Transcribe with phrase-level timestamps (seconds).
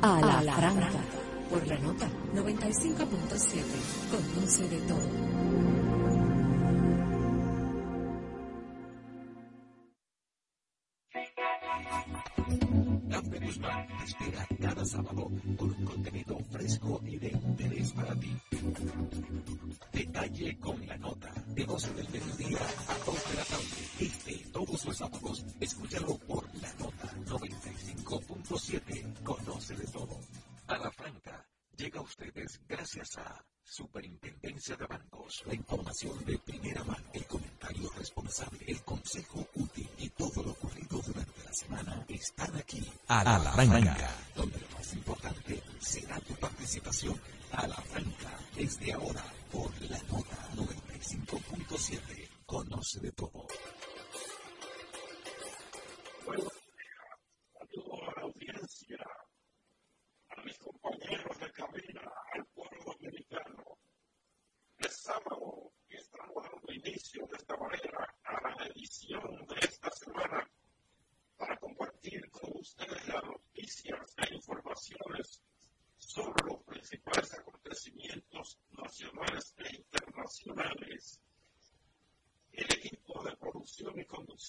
[0.00, 0.90] A La, a la
[1.50, 3.62] por la nota 95.7.
[4.10, 5.55] Conoce de todo.
[43.64, 44.05] Franca.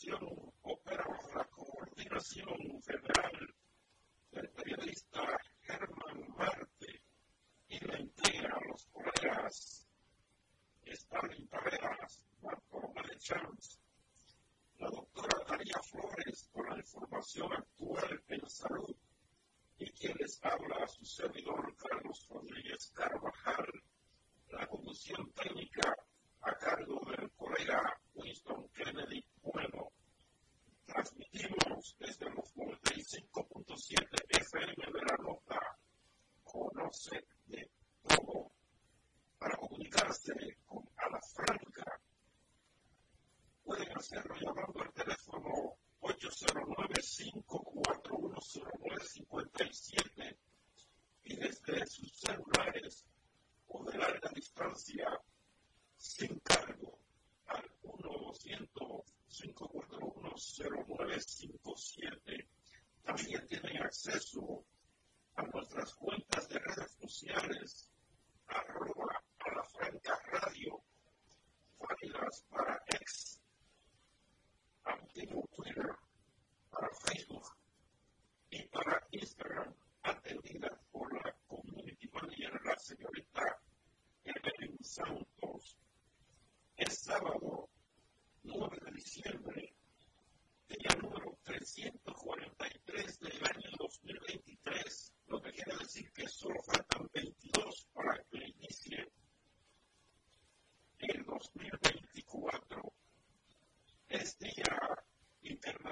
[0.07, 0.56] still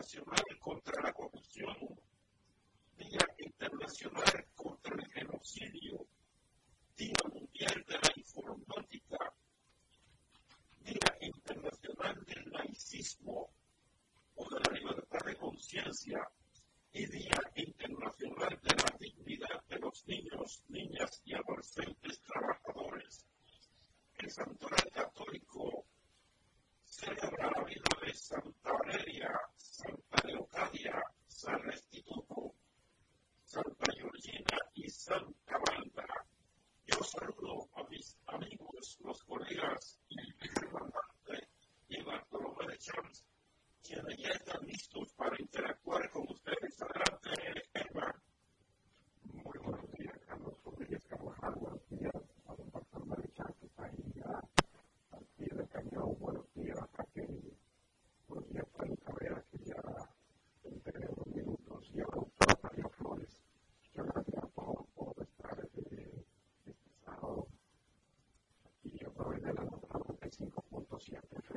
[0.05, 1.94] nacional contra la corrupción.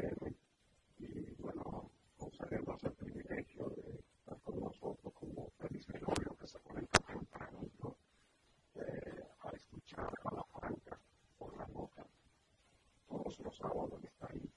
[0.00, 7.00] Y bueno, usaremos el privilegio de estar con nosotros como Félix Melorio, que se conecta
[7.00, 7.96] tempranito
[8.76, 11.00] eh, a escuchar a la franca
[11.36, 12.06] por la nota.
[13.08, 14.48] Todos los sábados está ahí.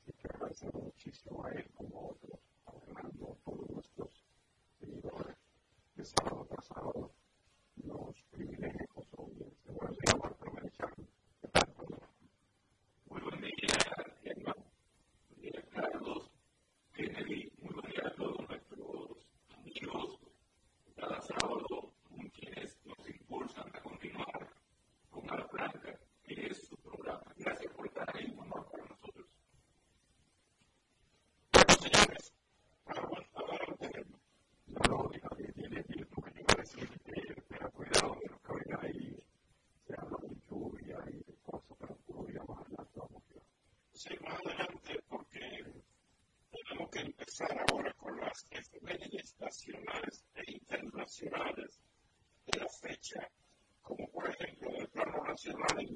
[0.00, 2.35] Así que agradecemos muchísimo a él como otro.
[43.96, 45.40] seguir más adelante porque
[46.50, 51.80] tenemos que empezar ahora con las efemérides nacionales e internacionales
[52.46, 53.30] de la fecha,
[53.80, 55.94] como por ejemplo del plano nacional en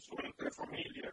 [0.00, 1.09] suerte, familia,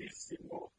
[0.00, 0.69] is the more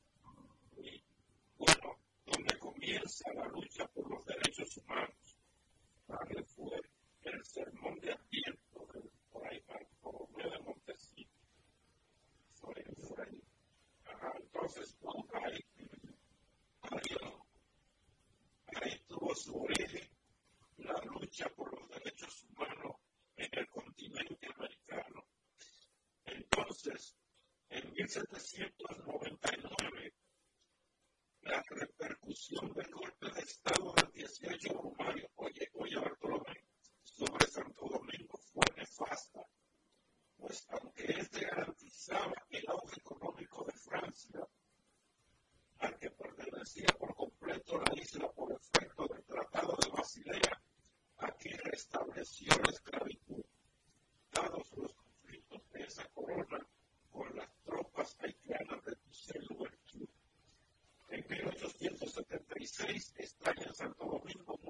[63.43, 64.60] 来年戦闘をウィンゴ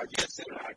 [0.00, 0.72] I've yet said I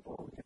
[0.00, 0.39] example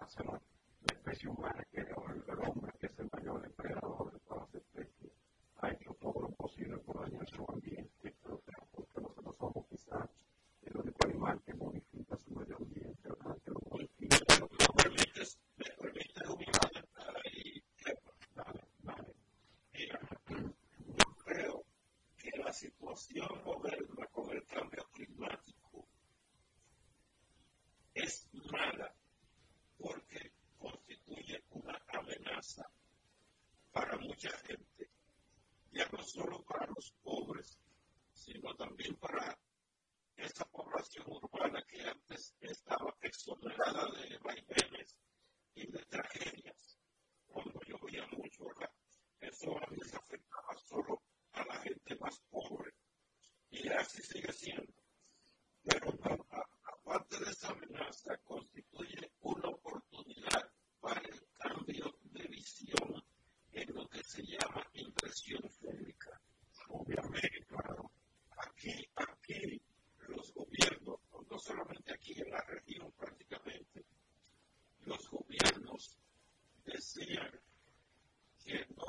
[0.00, 0.40] hacer la
[0.86, 2.59] especie humana que el hombre
[22.60, 25.49] situación moderna con el cambio climático.
[78.52, 78.79] it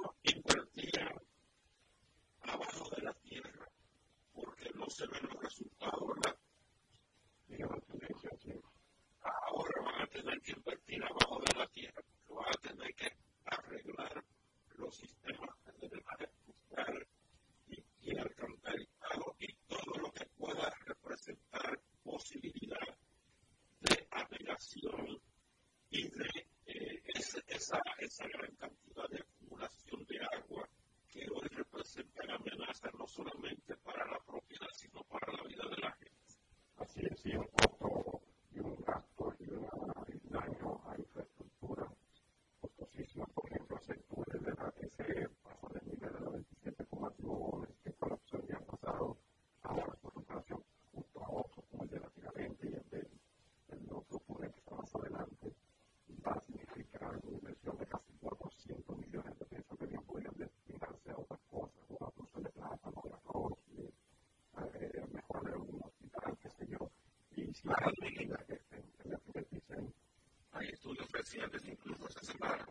[70.54, 72.66] Hay estudios recientes incluso esta semana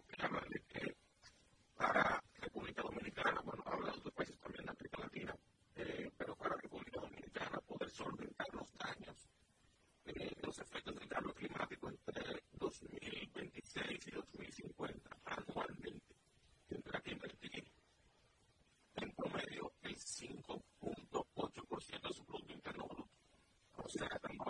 [24.00, 24.49] la Franca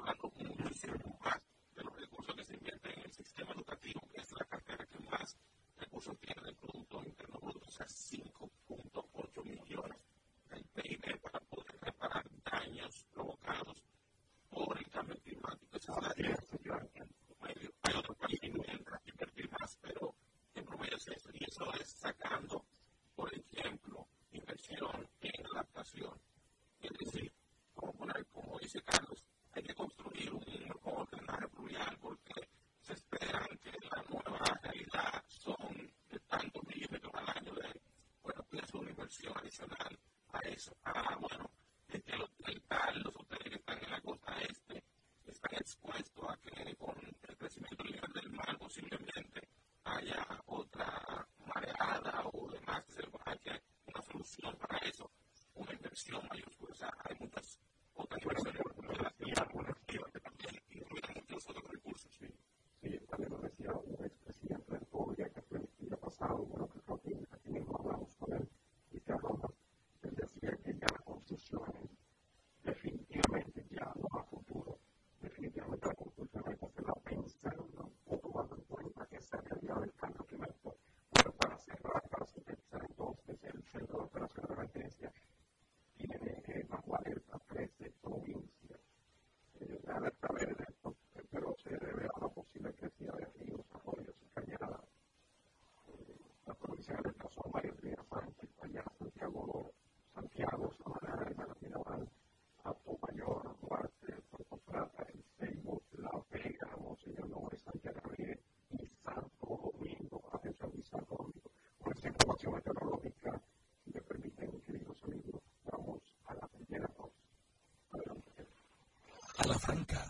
[0.80, 1.49] considerable class.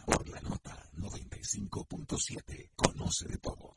[0.06, 2.70] Por la nota 95.7.
[2.76, 3.76] Conoce de todo.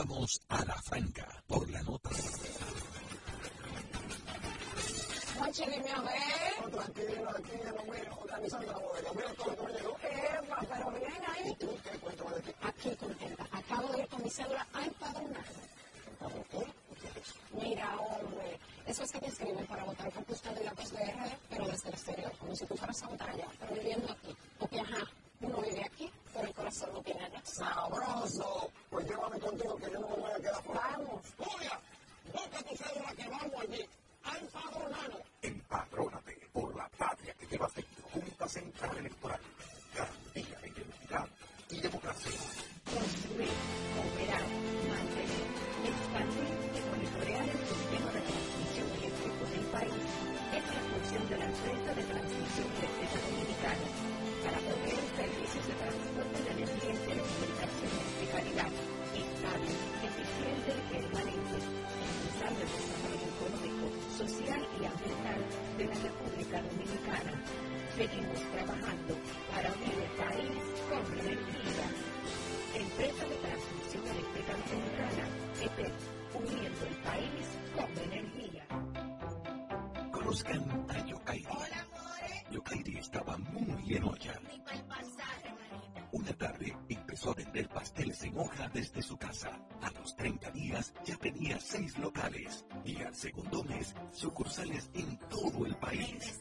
[0.00, 1.39] Vamos a la franca.
[86.12, 89.56] Una tarde empezó a vender pasteles en hoja desde su casa.
[89.80, 95.66] A los 30 días ya tenía seis locales y al segundo mes sucursales en todo
[95.66, 96.40] el país.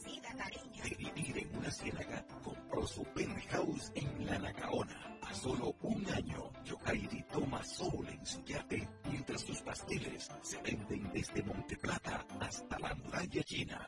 [0.84, 5.20] De vivir en una ciénaga, compró su penthouse en La Nacaona.
[5.22, 11.12] A solo un año, Yokairi toma sol en su yate mientras sus pasteles se venden
[11.14, 13.88] desde Monteplata hasta la muralla china.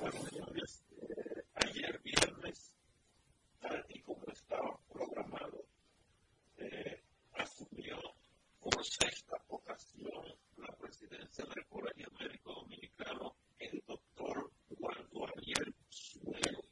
[0.00, 0.82] Señores,
[1.56, 2.74] ayer viernes,
[3.60, 5.66] tal y como estaba programado,
[6.56, 7.02] eh,
[7.34, 7.98] asumió
[8.60, 10.24] por sexta ocasión
[10.56, 15.32] la presidencia del Colegio Médico Dominicano el doctor Juan Juan
[15.90, 16.64] Sudell,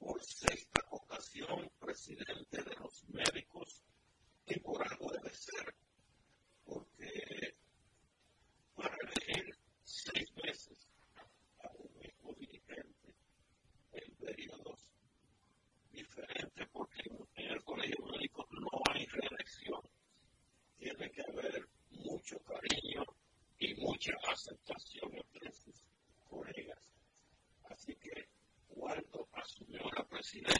[0.00, 3.80] por sexta ocasión presidente de los médicos
[4.44, 5.74] temporal debe ser,
[6.64, 7.54] porque
[8.76, 10.79] va a elegir seis meses.
[14.20, 14.78] periodos
[15.90, 17.02] diferentes, porque
[17.34, 19.80] en, el colegio médico no hay reelección.
[20.78, 23.04] Tiene que haber mucho cariño
[23.58, 25.74] y mucha aceptación entre sus
[26.28, 26.78] colegas.
[27.64, 28.28] Así que
[28.68, 30.59] cuando asumió la presidencia,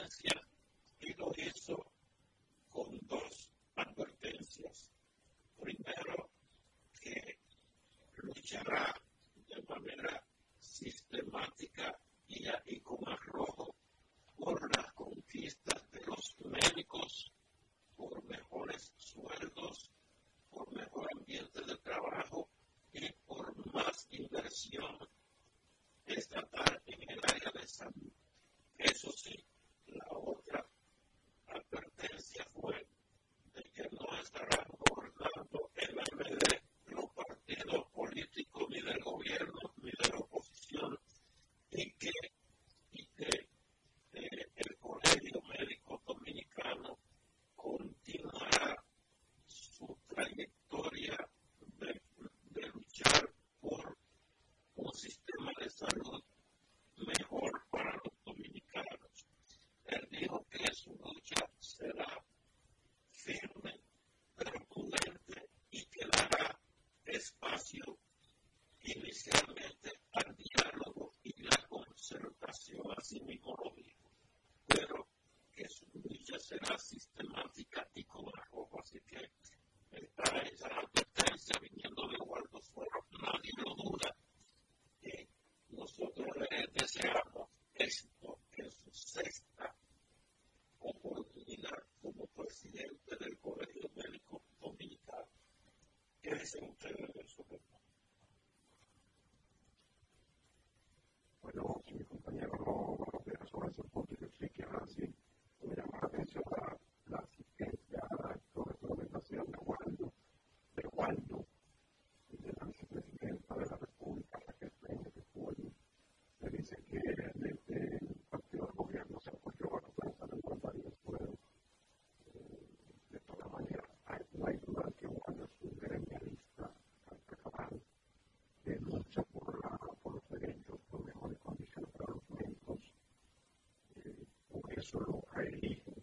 [134.81, 135.95] que solo hay eligen,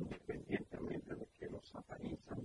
[0.00, 2.44] independientemente de que los satanizan,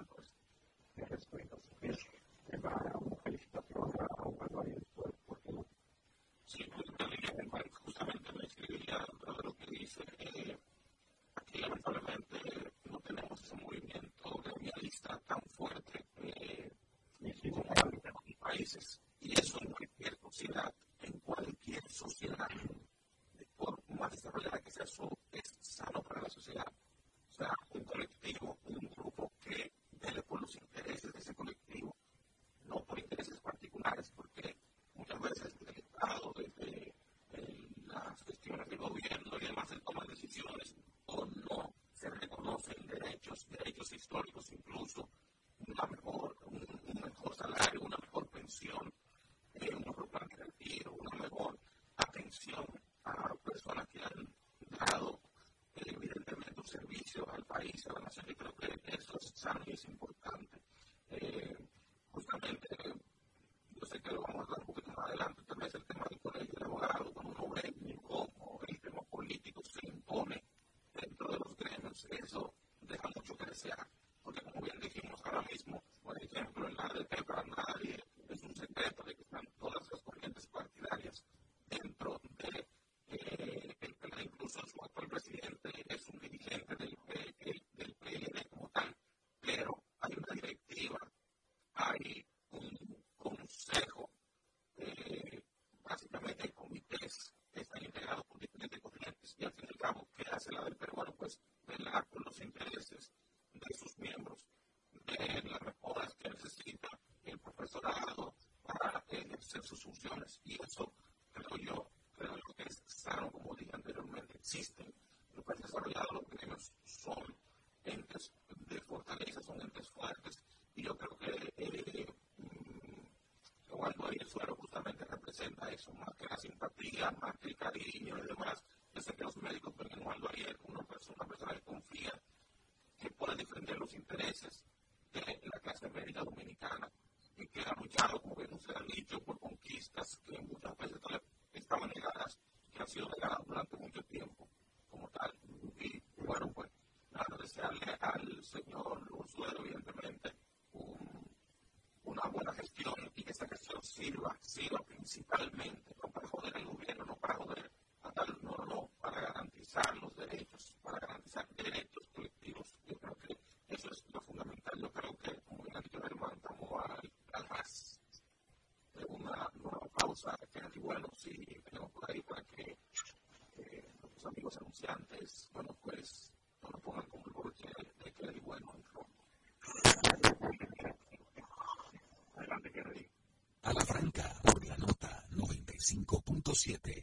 [18.71, 19.01] países.
[19.19, 22.47] Y eso en cualquier sociedad, en cualquier sociedad,
[23.55, 25.07] por más desarrollada que sea su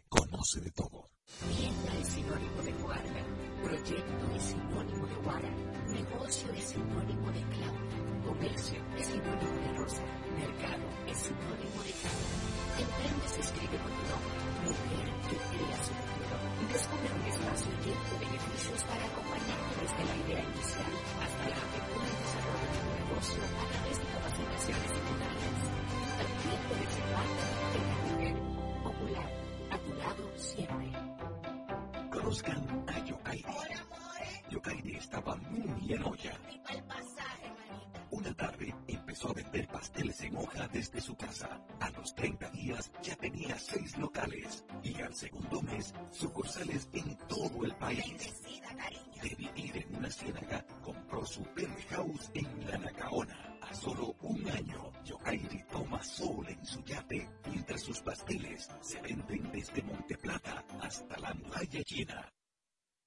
[0.09, 1.11] Conoce de todo.
[1.51, 3.27] Tienda es sinónimo de Guarda.
[3.65, 5.51] Proyecto es sinónimo de Guarda.
[5.89, 8.23] Negocio es sinónimo de Claudia.
[8.25, 10.03] Comercio es sinónimo de Rosa.
[10.39, 12.31] Mercado es sinónimo de Carla.
[12.79, 14.39] Emprende se escribe con tu nombre.
[14.63, 16.39] Mujer que crea su futuro.
[16.71, 19.08] Descubre un espacio lleno de beneficios para
[34.59, 36.33] Yokairi estaba muy en olla.
[38.11, 41.61] Una tarde empezó a vender pasteles en hoja desde su casa.
[41.79, 47.65] A los 30 días ya tenía seis locales y al segundo mes sucursales en todo
[47.65, 48.35] el país.
[49.23, 53.59] De vivir en una ciénaga, compró su penthouse en la Nacaona.
[53.63, 59.53] A solo un año, Yokairi toma sol en su yate mientras sus pasteles se venden
[59.53, 62.33] desde Monteplata hasta la muralla china.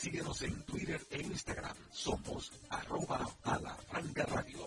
[0.00, 1.76] Síguenos en Twitter e Instagram.
[1.92, 4.66] Somos arroba a la franca radio.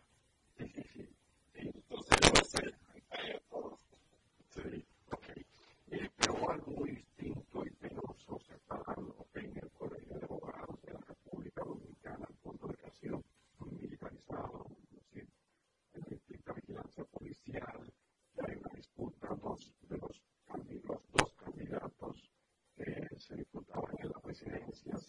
[24.91, 25.03] Yes,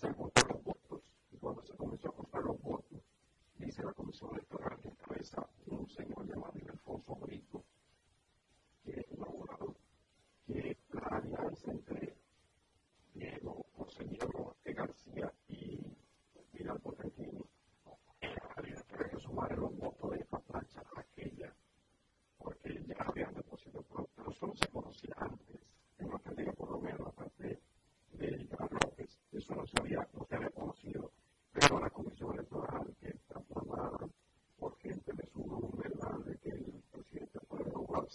[0.00, 1.02] se votó los votos.
[1.30, 3.02] Y cuando se comenzó a contar los votos,
[3.56, 4.69] dice la Comisión Electoral.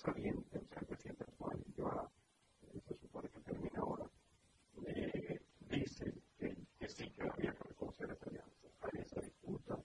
[0.06, 0.82] caliente, o sea.
[1.78, 2.12] Yo
[2.62, 4.06] eh, se supone que termina ahora.
[4.86, 8.68] Eh, dice que, sí, que había que reconocer esa alianza.
[8.82, 9.78] Hay esa disputa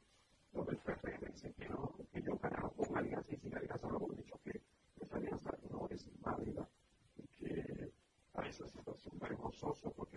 [0.53, 3.97] donde el Ferrer dice que no, que yo ganaba con alianza y sin alianza no
[3.97, 4.61] hemos dicho que
[5.01, 6.69] esa alianza no es válida
[7.17, 7.93] y que
[8.35, 10.10] a esa situación vergonzosa porque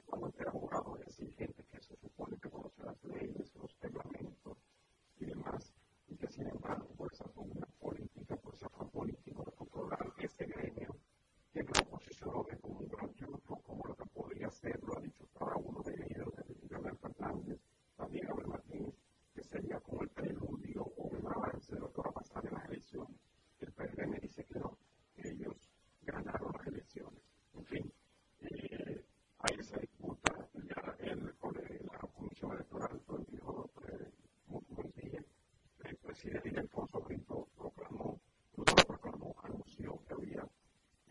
[36.33, 38.19] Y el Fonso Brito proclamó,
[38.57, 40.43] no lo proclamó, anunció que había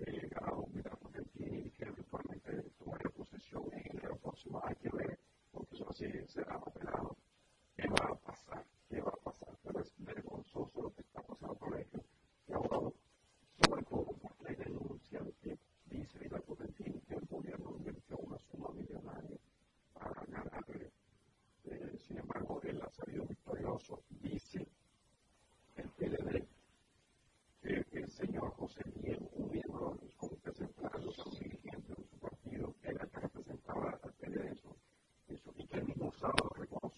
[0.01, 4.91] eh, llegado un milagro aquí y que eventualmente tomaría posesión en el próximo año
[5.53, 7.12] porque eso así será operado.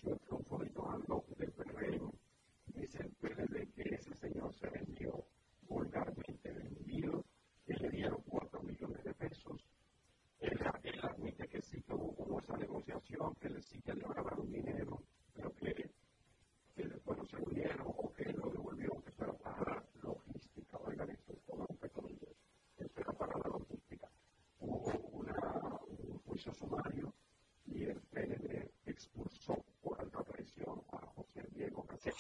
[0.09, 1.54] Este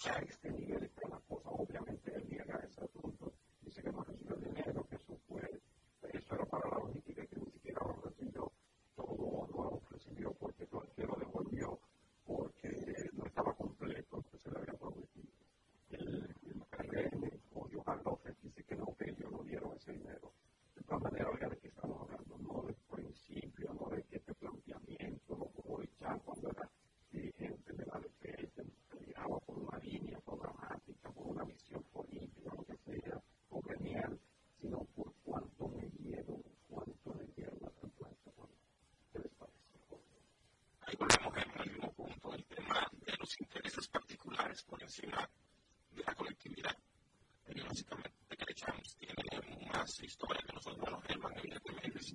[0.04, 0.33] Thanks.
[43.44, 45.28] Intereses particulares por encima
[45.90, 46.76] de la colectividad.
[47.46, 49.14] Y básicamente que Chávez tiene
[49.72, 51.00] más historia que nosotros, bueno,
[51.38, 52.14] evidentemente es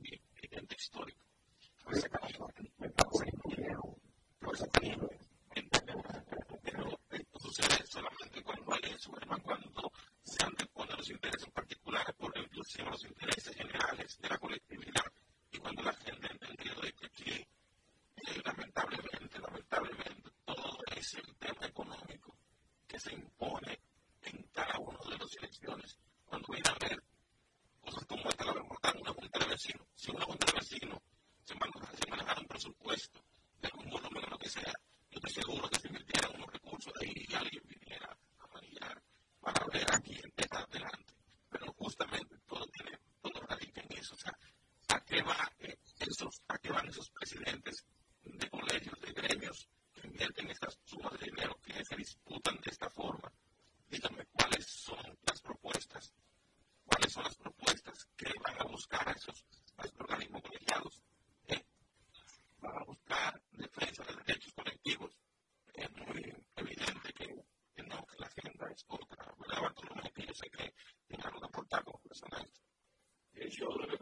[73.50, 73.99] Sure.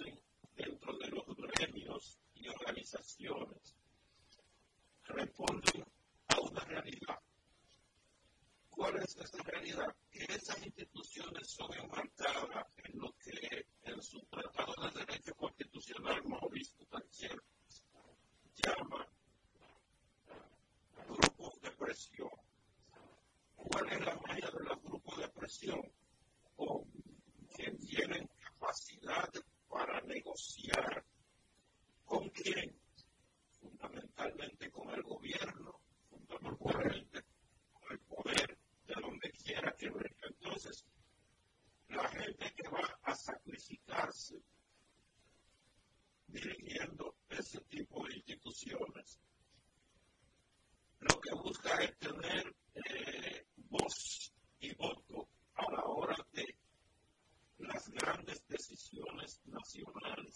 [0.00, 0.29] interesting.
[59.70, 60.29] see what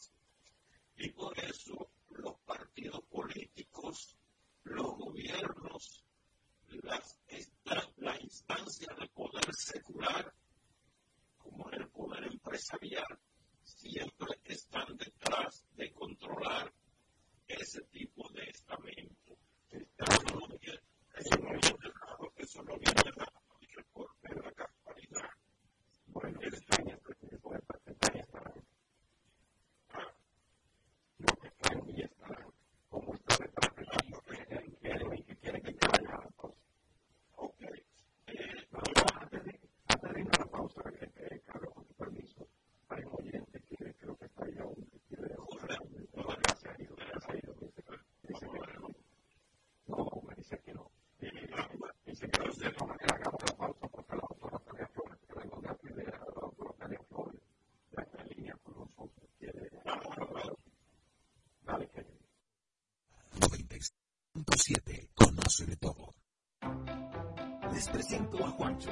[67.73, 68.91] Les presento a Juancho.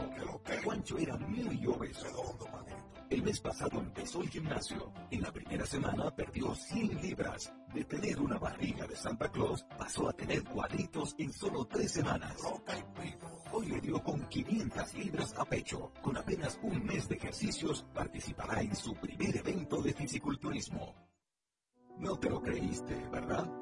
[0.62, 2.06] Juancho era muy obeso.
[3.08, 4.92] El mes pasado empezó el gimnasio.
[5.10, 7.50] En la primera semana perdió 100 libras.
[7.72, 12.36] De tener una barriga de Santa Claus, pasó a tener cuadritos en solo tres semanas.
[13.52, 15.90] Hoy le dio con 500 libras a pecho.
[16.02, 20.94] Con apenas un mes de ejercicios, participará en su primer evento de fisiculturismo.
[21.96, 23.61] No te lo creíste, ¿verdad?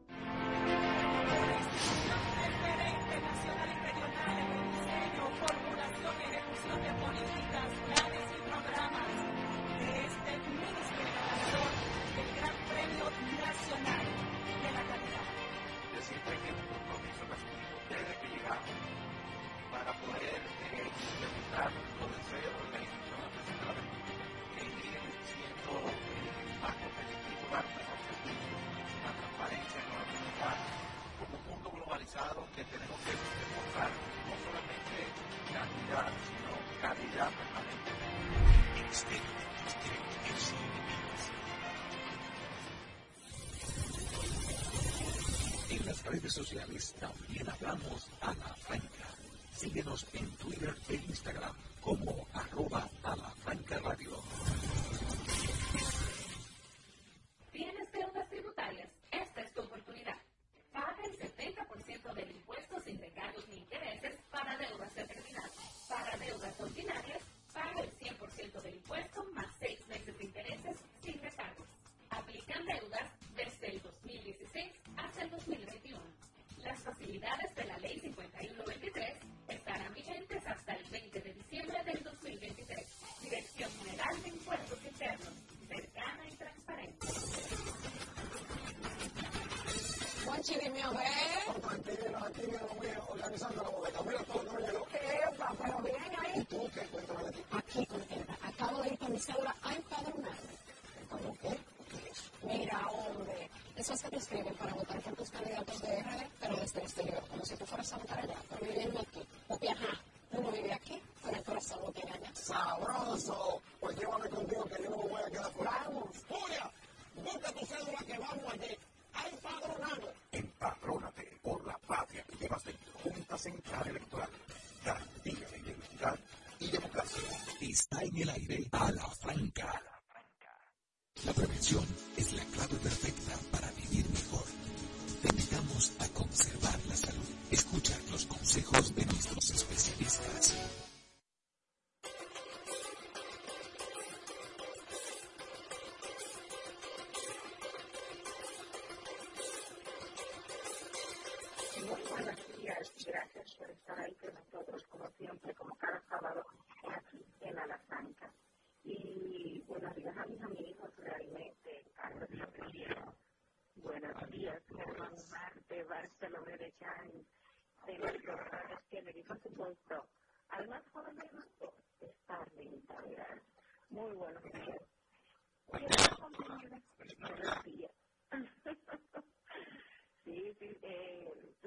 [128.13, 128.70] en el aire.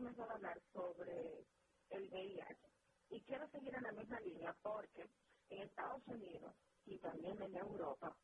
[0.00, 1.44] Comenzado a hablar sobre
[1.90, 2.68] el VIH.
[3.10, 5.10] Y quiero seguir en la misma línea porque
[5.50, 6.54] en Estados Unidos
[6.86, 8.16] y también en Europa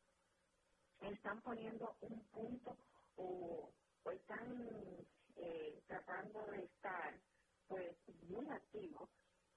[1.01, 2.77] están poniendo un punto
[3.17, 3.71] o,
[4.11, 5.05] están
[5.35, 7.19] eh, tratando de estar
[7.67, 7.95] pues
[8.29, 9.09] muy activos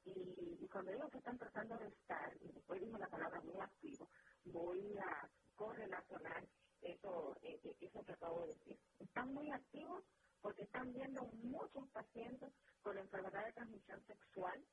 [0.04, 4.08] y, cuando digo que están tratando de estar y después digo la palabra muy activo
[4.44, 6.44] voy a correlacionar
[6.82, 10.02] eso, eh, eh, eso que acabo de decir están muy activos
[10.40, 12.52] porque están viendo muchos pacientes
[12.82, 14.64] con enfermedad de transmisión sexual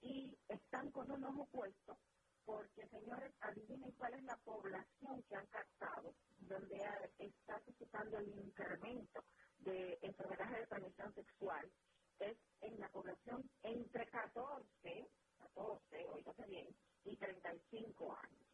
[0.00, 1.98] y están con un ojo puesto
[2.44, 6.80] porque, señores, adivinen cuál es la población que han captado donde
[7.18, 9.24] está suscitando el incremento
[9.58, 11.72] de enfermedades de transmisión sexual.
[12.20, 15.08] Es en la población entre 14,
[15.38, 18.46] 14, oígase bien, y 35 años.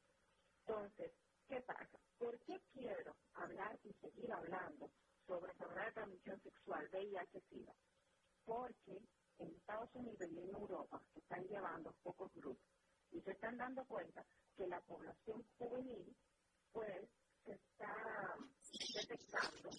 [0.61, 1.12] Entonces,
[1.47, 1.99] ¿qué pasa?
[2.18, 4.91] ¿Por qué quiero hablar y seguir hablando
[5.26, 7.74] sobre enfermedad de transmisión sexual, VIH-Sida,
[8.45, 9.01] porque
[9.39, 12.66] en Estados Unidos y en Europa se están llevando pocos grupos
[13.11, 14.24] y se están dando cuenta
[14.57, 16.16] que la población juvenil,
[16.72, 17.09] pues,
[17.45, 18.37] se está
[18.95, 19.70] detectando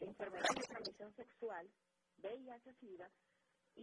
[0.00, 1.70] enfermedad de transmisión sexual,
[2.18, 3.10] VIH-Sida,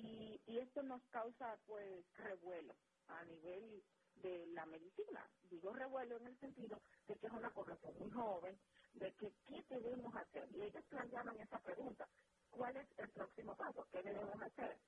[0.07, 2.75] y, esto nos causa, pues, revuelo
[3.07, 3.83] a nivel
[4.15, 5.29] de la medicina.
[5.43, 8.59] Digo revuelo en el sentido de que es una población muy joven,
[8.95, 10.49] de que qué debemos hacer.
[10.51, 12.09] Y ellos planteaban esa pregunta,
[12.49, 13.85] ¿cuál es el próximo paso?
[13.91, 14.81] ¿Qué debemos hacer?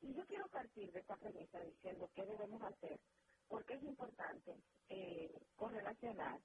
[0.00, 3.00] Y yo quiero partir de esta premisa diciendo qué debemos hacer,
[3.48, 6.40] porque es importante eh, correlacionar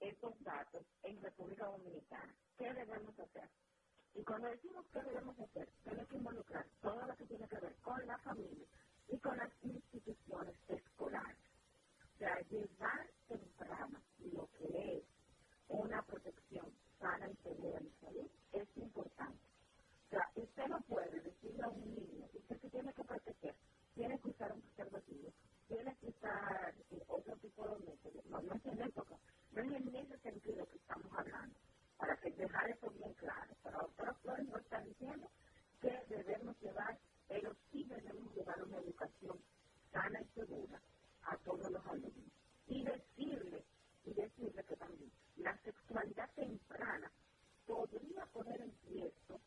[0.00, 2.34] estos datos en República Dominicana.
[2.56, 3.50] ¿Qué debemos hacer?
[4.14, 7.76] Y cuando decimos qué debemos hacer, tiene que involucrar todo lo que tiene que ver
[7.82, 8.66] con la familia
[9.08, 11.38] y con las instituciones escolares.
[12.14, 15.04] O sea, llevar temprano lo que es
[15.68, 19.40] una protección sana y segura de salud es importante.
[20.06, 23.56] O sea, usted no puede decirle a un niño, usted se tiene que proteger,
[23.94, 25.32] tiene que usar un preservativo,
[25.68, 28.26] tiene que usar eh, otro tipo de métodos.
[28.26, 29.18] No, no es en época,
[29.52, 31.58] no es en ese sentido que estamos hablando,
[32.02, 33.54] para que dejar eso bien claro.
[33.62, 35.30] Pero doctora Flores nos está diciendo
[35.80, 36.98] que debemos llevar,
[37.28, 39.38] pero sí debemos llevar una educación
[39.92, 40.82] sana y segura
[41.22, 42.32] a todos los alumnos.
[42.66, 43.64] Y decirle,
[44.04, 47.12] y decirle que también la sexualidad temprana
[47.68, 49.40] podría poner en riesgo,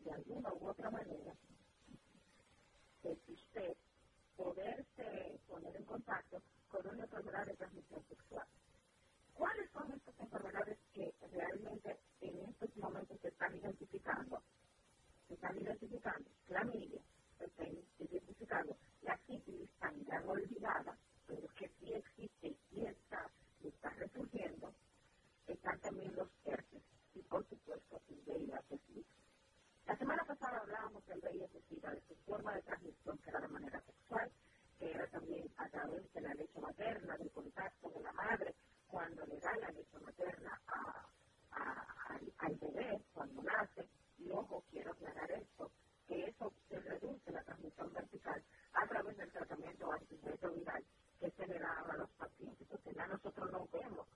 [0.00, 1.36] de alguna u otra manera,
[3.02, 3.76] que usted
[4.36, 8.46] poderse poner en contacto con una enfermedad de transmisión sexual.
[9.40, 14.42] ¿Cuáles son estas enfermedades que realmente en estos momentos se están identificando?
[15.28, 17.00] Se están identificando clamidia,
[17.38, 17.68] se están
[18.00, 23.30] identificando la sífilis ya olvidada, pero que sí existe y está,
[23.64, 24.74] está resurgiendo,
[25.46, 26.82] están también los herpes
[27.14, 29.08] y, por supuesto, el VIH-Sida.
[29.86, 33.80] La semana pasada hablábamos del VIH-Sida, de su forma de transmisión, que era de manera
[33.86, 34.30] sexual,
[34.78, 38.54] que era también a través de la leche materna, del contacto de la madre,
[38.90, 40.60] cuando le da la leche materna
[42.38, 43.88] al bebé, cuando nace.
[44.18, 45.70] Y ojo, quiero aclarar esto,
[46.06, 48.42] que eso se reduce la transmisión vertical
[48.74, 50.84] a través del tratamiento antirretroviral
[51.20, 52.60] que se le da a los pacientes.
[52.62, 54.06] Entonces ya nosotros no vemos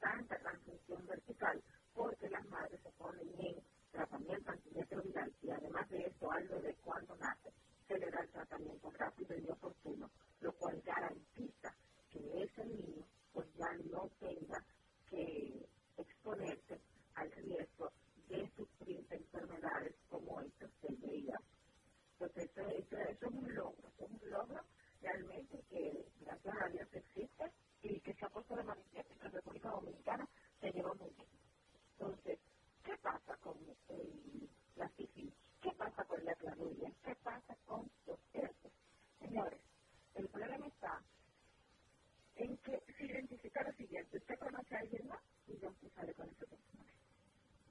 [0.00, 1.62] tanta transmisión vertical
[1.94, 7.16] porque las madres se ponen en tratamiento antirretroviral y además de esto al bebé cuando
[7.16, 7.52] nace
[7.88, 10.10] se le da el tratamiento rápido y oportuno,
[10.40, 11.74] lo cual garantiza
[12.10, 14.64] que ese niño pues ya no tenga
[15.08, 15.66] que
[15.98, 16.80] exponerse
[17.14, 17.92] al riesgo
[18.28, 21.34] de sufrir enfermedades como estas del VIH.
[22.20, 24.62] Entonces, eso, es un logro, es un logro
[25.00, 27.52] realmente que gracias a Dios existe
[27.82, 30.28] y que se ha puesto de manifiesto que la República Dominicana
[30.60, 31.28] se lleva muy bien.
[31.98, 32.38] Entonces,
[32.84, 33.58] ¿qué pasa con
[33.88, 35.34] el, la sífilis?
[35.60, 36.92] ¿Qué pasa con la clarudia?
[37.04, 38.72] ¿Qué pasa con los cerdos?
[39.18, 39.60] Señores,
[40.14, 41.02] el problema está
[42.36, 46.14] en que se identifica lo siguiente, usted conoce a alguien más y ya usted sale
[46.14, 46.92] con esa persona.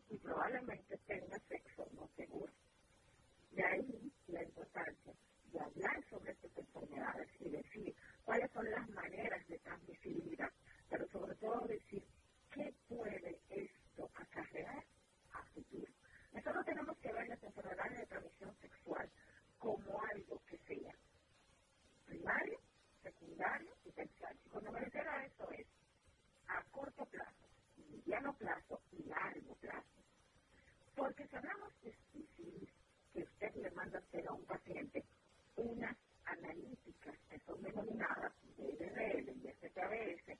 [0.10, 2.54] Y probablemente tenga sexo no seguro.
[3.52, 5.14] De ahí la importancia
[5.52, 10.52] de hablar sobre estas enfermedades y decir cuáles son las maneras de transmisibilidad,
[10.90, 12.04] pero sobre todo decir
[12.54, 14.84] qué puede esto acarrear
[15.34, 15.92] a futuro.
[16.34, 19.10] Nosotros tenemos que ver las enfermedades de transmisión sexual
[19.60, 20.96] como algo que sea
[22.06, 22.60] primario,
[23.04, 23.72] secundario
[24.04, 25.68] y cuando me refiero a eso es
[26.48, 27.48] a corto plazo,
[27.90, 30.04] mediano plazo y largo plazo.
[30.96, 31.96] Porque si hablamos de
[33.14, 35.06] que usted le manda a hacer a un paciente
[35.58, 40.40] unas analíticas que son denominadas DRL y STBS,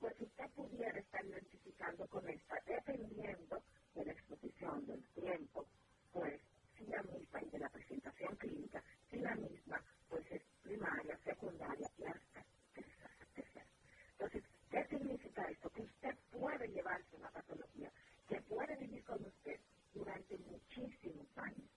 [0.00, 3.62] pues usted pudiera estar identificando con esta, dependiendo
[3.94, 5.66] de la exposición, del tiempo,
[6.12, 6.40] pues
[6.76, 11.90] si la misma y de la presentación clínica, si la misma pues es primaria, secundaria
[11.98, 12.44] y hasta
[14.24, 15.70] entonces, ¿qué significa esto?
[15.70, 17.92] Que usted puede llevarse una patología
[18.28, 19.60] que puede vivir con usted
[19.94, 21.70] durante muchísimos años.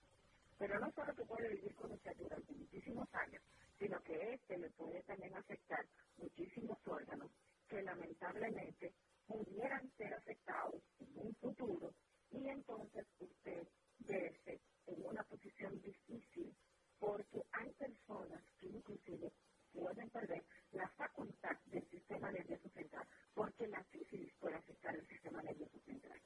[0.58, 3.42] Pero no solo que puede vivir con usted durante muchísimos años,
[3.78, 5.86] sino que este le puede también afectar
[6.18, 7.32] muchísimos órganos
[7.68, 8.94] que lamentablemente
[9.26, 11.94] pudieran ser afectados en un futuro
[12.30, 13.68] y entonces usted
[14.00, 16.54] verse en una posición difícil
[17.00, 19.32] porque hay personas que inclusive
[19.72, 20.44] pueden perder
[20.76, 26.20] la facultad del sistema nervioso central porque la sífilis puede afectar el sistema nervioso central.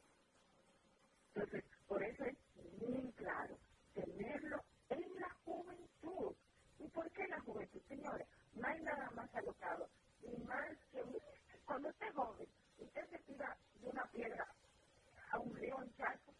[1.35, 2.37] Entonces, por eso es
[2.81, 3.57] muy claro
[3.95, 6.35] tenerlo en la juventud.
[6.79, 8.27] ¿Y por qué la juventud, señores?
[8.55, 9.89] No hay nada más alocado
[10.23, 11.03] y más que
[11.65, 12.49] cuando usted joven,
[12.79, 14.47] usted se tira de una piedra
[15.31, 16.35] a un río, un charco.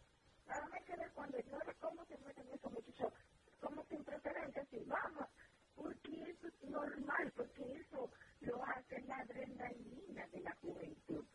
[0.45, 3.13] Nada más que ver cuando llueve cómo se meten esos muchachos,
[3.61, 5.27] como sin precedentes, y vamos,
[5.75, 8.11] porque eso es normal, porque eso
[8.41, 11.25] lo hace la adrenalina de la juventud.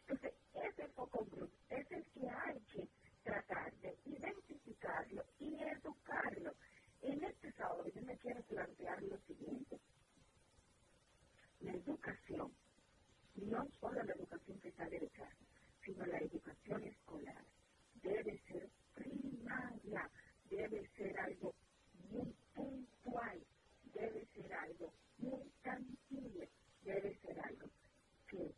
[0.00, 2.88] Entonces, ese foco group es el que hay que
[3.24, 6.54] tratar de identificarlo y educarlo.
[7.02, 9.80] En este sábado yo me quiero plantear lo siguiente.
[11.60, 12.52] La educación,
[13.36, 15.36] no solo la educación que sale de casa,
[15.84, 17.44] sino la educación escolar,
[18.02, 20.10] debe ser primaria,
[20.50, 21.54] debe ser algo
[22.10, 23.40] muy puntual,
[24.00, 26.50] debe ser algo muy tangible,
[26.84, 27.68] debe ser algo
[28.28, 28.54] que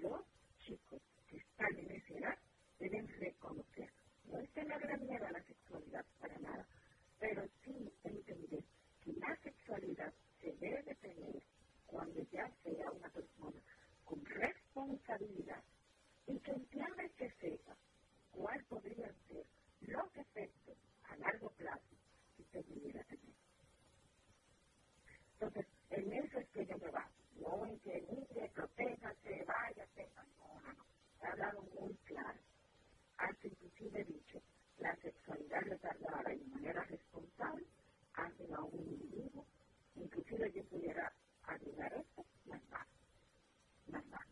[0.00, 0.22] los
[0.60, 2.38] chicos que están en esa edad
[2.80, 3.90] deben reconocer.
[4.26, 6.68] No es tenerle miedo a la sexualidad para nada,
[7.20, 8.64] pero sí entender
[9.02, 11.42] que la sexualidad se debe tener
[11.86, 13.60] cuando ya sea una persona
[14.04, 15.64] con responsabilidad
[16.28, 17.76] y que entienda que sepa
[18.32, 19.46] cuál podría ser
[19.82, 21.96] los efectos a largo plazo
[22.36, 23.34] que usted pudiera tener.
[25.42, 30.24] Entonces, en eso es que yo me baso, no en que mire, protéjase, vaya, sepa,
[30.38, 30.84] no, no, no,
[31.20, 32.38] he hablado muy claro.
[33.16, 34.40] Hasta inclusive dicho,
[34.78, 37.66] la sexualidad retardada y de manera responsable
[38.14, 39.44] hacen a un individuo,
[39.96, 41.12] inclusive yo pudiera
[41.42, 42.90] agregar esto, más bajo,
[43.88, 44.30] más bajo.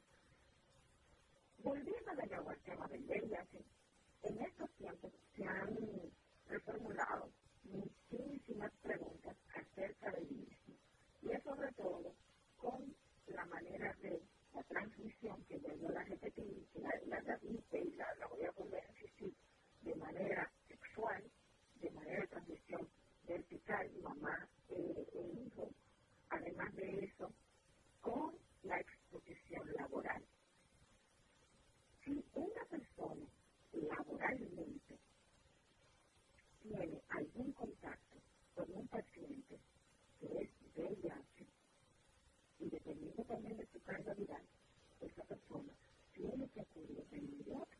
[1.58, 3.64] Volviendo de nuevo al tema del VIH,
[4.22, 5.76] en estos tiempos se han
[6.46, 7.32] reformulado
[7.64, 10.59] muchísimas preguntas acerca del mismo
[11.32, 12.14] es sobre todo
[12.58, 12.94] con
[13.28, 14.22] la manera de
[14.54, 18.50] la transmisión que yo la repetí, que la, la, la y la, la voy a
[18.52, 19.34] volver a insistir,
[19.82, 21.24] de manera sexual,
[21.80, 22.88] de manera de transmisión
[23.26, 25.70] vertical, mamá eh, e hijo,
[26.30, 27.32] además de eso,
[28.00, 30.24] con la exposición laboral.
[32.04, 33.26] Si una persona
[33.72, 34.98] laboralmente
[36.62, 38.18] tiene algún contacto
[38.54, 39.60] con un paciente
[40.20, 40.50] que es
[40.80, 41.46] VIH,
[42.60, 44.42] y dependiendo también de su carga viral,
[45.00, 45.72] esa persona
[46.14, 47.79] tiene que acudir de inmediato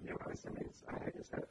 [0.00, 1.44] realized, and it's, I just had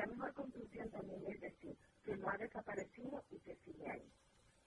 [0.00, 4.10] la mejor conclusión también es decir que no ha desaparecido y que sigue ahí.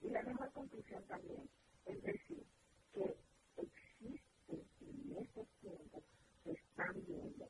[0.00, 1.50] Y la mejor conclusión también
[1.86, 2.44] es decir
[2.92, 3.16] que
[3.56, 6.04] existe en estos tiempos,
[6.44, 7.48] se están viendo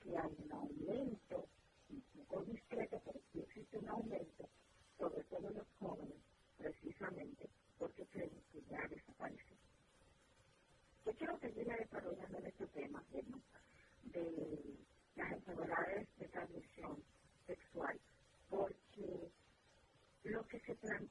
[0.00, 1.46] que hay un aumento,
[1.90, 4.48] un poco discreto, pero sí existe un aumento,
[4.96, 6.16] sobre todo los jóvenes,
[6.56, 9.60] precisamente porque creen que ya ha desaparecido.
[11.04, 13.22] Yo quiero seguir desarrollando este tema de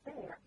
[0.05, 0.39] there,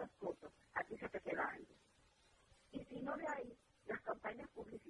[0.00, 1.74] esas cosas, a ti se te queda algo.
[2.72, 3.52] Y si no de ahí,
[3.86, 4.89] las campañas publicitarias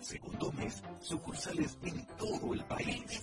[0.00, 3.22] al segundo mes sucursales en todo el país.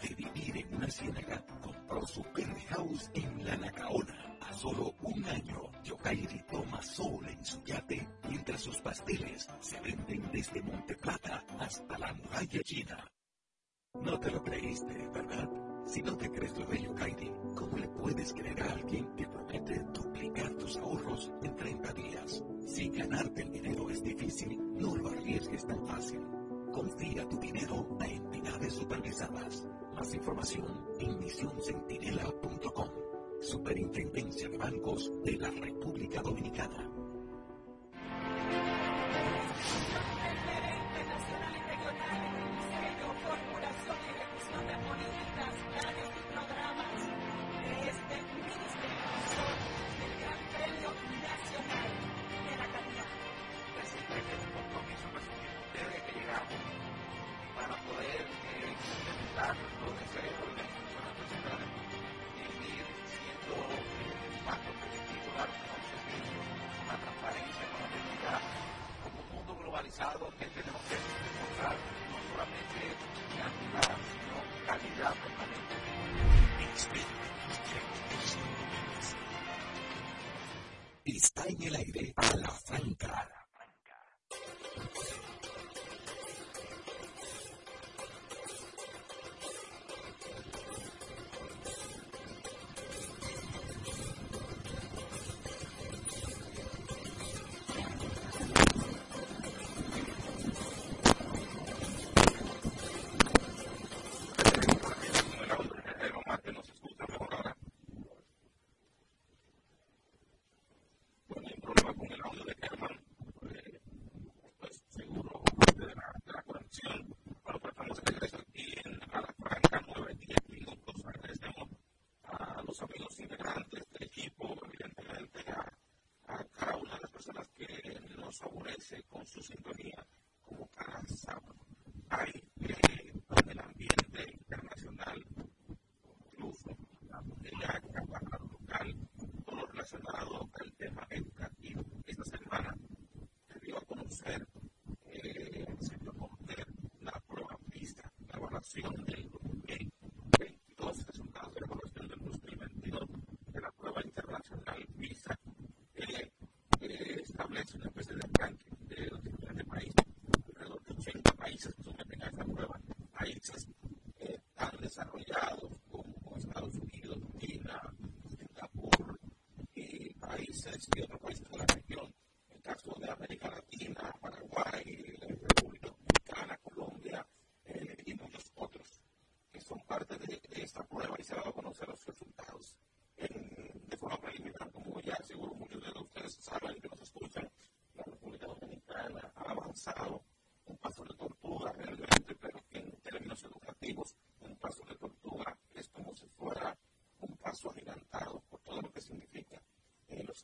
[0.00, 4.38] De vivir en una ciénaga, compró su penthouse en La Nacaona.
[4.40, 10.30] A solo un año, Yokairi toma sol en su yate mientras sus pasteles se venden
[10.32, 13.04] desde Monte Plata hasta la muralla china.
[13.94, 15.50] No te lo creíste, ¿verdad?
[15.86, 19.26] Si no te crees lo de Yokairi, ¿cómo le puedes creer a alguien que
[19.92, 22.44] duplicar tus ahorros en 30 días?
[22.66, 26.20] Si ganarte el dinero es difícil, no lo arriesgues tan fácil.
[26.72, 29.66] Confía tu dinero a entidades supervisadas.
[29.94, 32.88] Más información en misioncentinela.com.
[33.40, 36.89] Superintendencia de Bancos de la República Dominicana.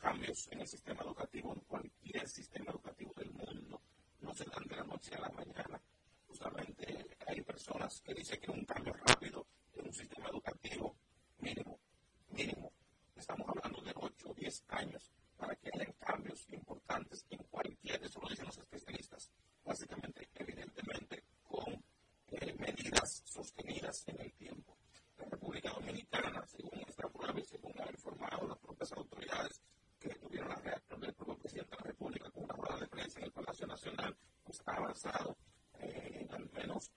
[0.09, 3.83] En el sistema educativo, en cualquier sistema educativo del mundo,
[4.20, 5.83] no se dan de la noche a la mañana.
[6.28, 10.97] Justamente hay personas que dicen que un cambio rápido en un sistema educativo
[11.39, 11.81] mínimo,
[12.28, 12.73] mínimo,
[13.16, 18.20] estamos hablando de 8 o 10 años para que haya cambios importantes en cualquier, eso
[18.20, 19.28] lo dicen los especialistas,
[19.65, 21.83] básicamente, evidentemente, con
[22.28, 24.78] eh, medidas sostenidas en el tiempo.
[25.19, 29.61] La República Dominicana, según esta prueba y según ha informado las propias autoridades,
[30.15, 33.24] tuvieron la reacción del propio presidente de la República con una rueda de prensa en
[33.27, 35.37] el Palacio Nacional, pues ha avanzado
[35.81, 36.91] eh, en al menos,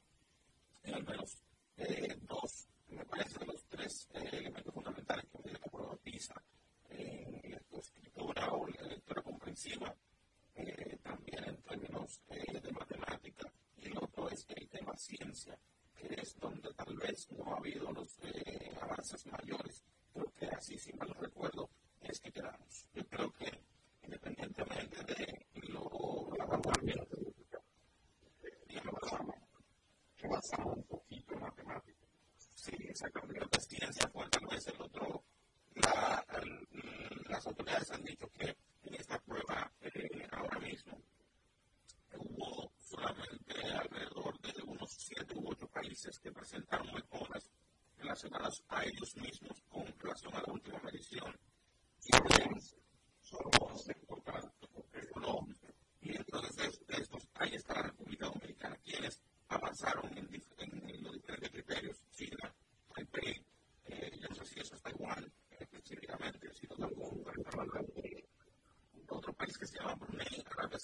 [0.83, 1.41] en al menos
[1.77, 6.43] eh, dos, me parece, de los tres eh, elementos fundamentales que mide la prueba PISA,
[6.89, 9.95] en la escritura o la lectura comprensiva,
[11.03, 15.57] también en términos de matemática, y el otro es el tema ciencia,
[15.95, 18.17] que es donde tal vez no ha habido los
[18.81, 19.68] avances mayores.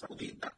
[0.07, 0.55] Saudita,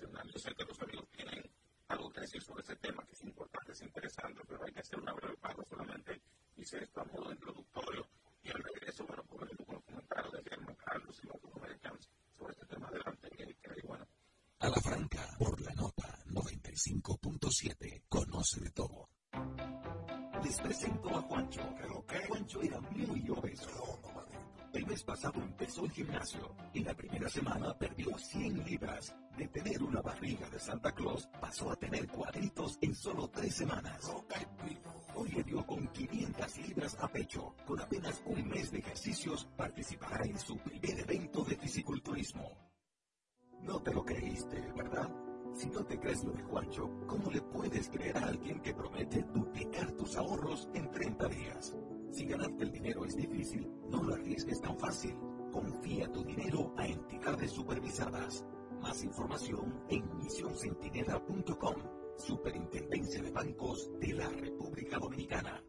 [0.00, 1.50] Yo sé que los amigos tienen
[1.88, 4.98] algo que decir sobre ese tema que es importante, es interesante, pero hay que hacer
[4.98, 6.22] una breve pausa solamente.
[6.56, 8.06] Hice esto a modo introductorio
[8.42, 12.52] y al regreso, bueno, pues con los comentarios de Germán Carlos y los americanos sobre
[12.52, 13.28] este tema adelante.
[13.82, 14.06] Y bueno.
[14.60, 19.08] A la franca, por la nota 95.7, conoce de todo.
[20.42, 21.74] Les presento a Juancho.
[21.76, 22.26] ¿Pero qué?
[22.26, 23.89] Juancho era muy obeso
[24.90, 29.14] mes pasado empezó el gimnasio y la primera semana perdió 100 libras.
[29.36, 34.12] De tener una barriga de Santa Claus pasó a tener cuadritos en solo tres semanas.
[35.14, 37.54] Hoy le dio con 500 libras a pecho.
[37.64, 42.50] Con apenas un mes de ejercicios participará en su primer evento de fisiculturismo.
[43.60, 45.08] No te lo creíste, ¿verdad?
[45.54, 49.22] Si no te crees lo de Juancho, ¿cómo le puedes creer a alguien que promete
[49.22, 51.76] duplicar tus ahorros en 30 días?
[52.10, 55.16] Si ganarte el dinero es difícil, no lo arriesgues tan fácil.
[55.52, 58.44] Confía tu dinero a entidades supervisadas.
[58.80, 61.74] Más información en misioncentinela.com.
[62.16, 65.62] Superintendencia de Bancos de la República Dominicana.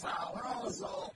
[0.00, 1.12] Sabroso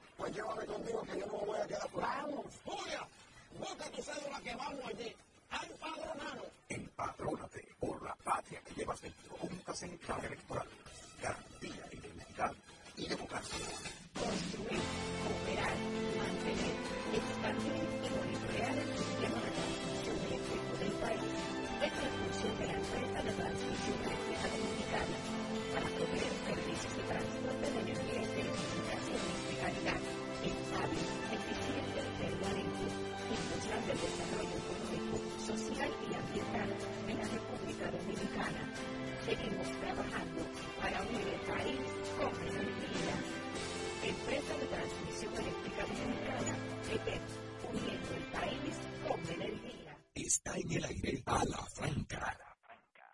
[44.25, 46.57] empresa de transmisión eléctrica dominicana,
[46.91, 47.23] EPET,
[47.73, 48.75] uniendo el país
[49.07, 49.99] con energía.
[50.15, 52.19] Está en el aire a franca.
[52.19, 53.11] A la franca.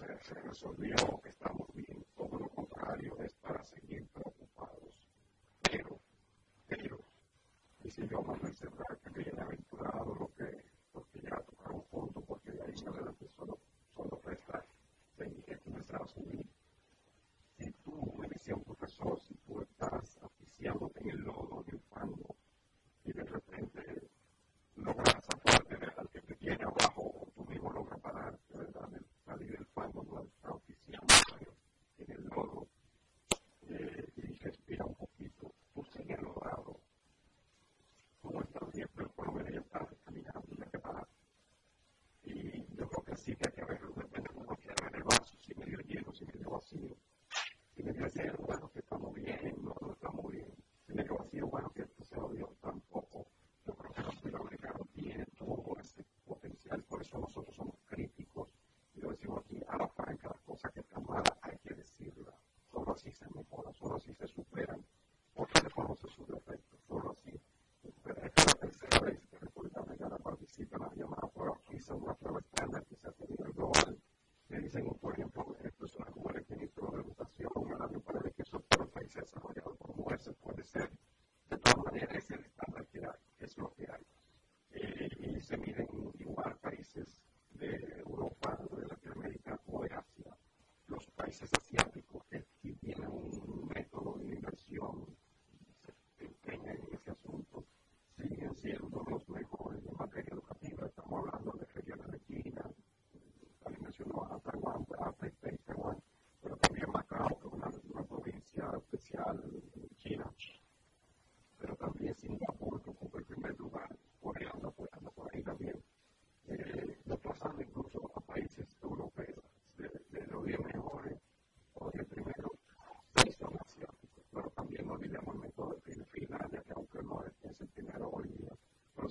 [0.00, 1.59] se, se resolvió, que estamos
[43.20, 46.24] vasija que a veces de repente uno queda en el vaso, si medio lleno, si
[46.24, 46.96] medio vacío,
[47.76, 50.48] si medio lleno, bueno, que estamos bien, no, no estamos bien,
[50.86, 53.26] si medio vacío, bueno, que esto se odió tampoco.
[53.66, 58.48] Yo creo que los latinoamericanos tienen todo ese potencial, por eso nosotros somos críticos
[58.94, 62.34] y lo decimos aquí a la franca, las cosas que están malas hay que decirlas,
[62.72, 64.69] solo así se mejora, solo así se supera.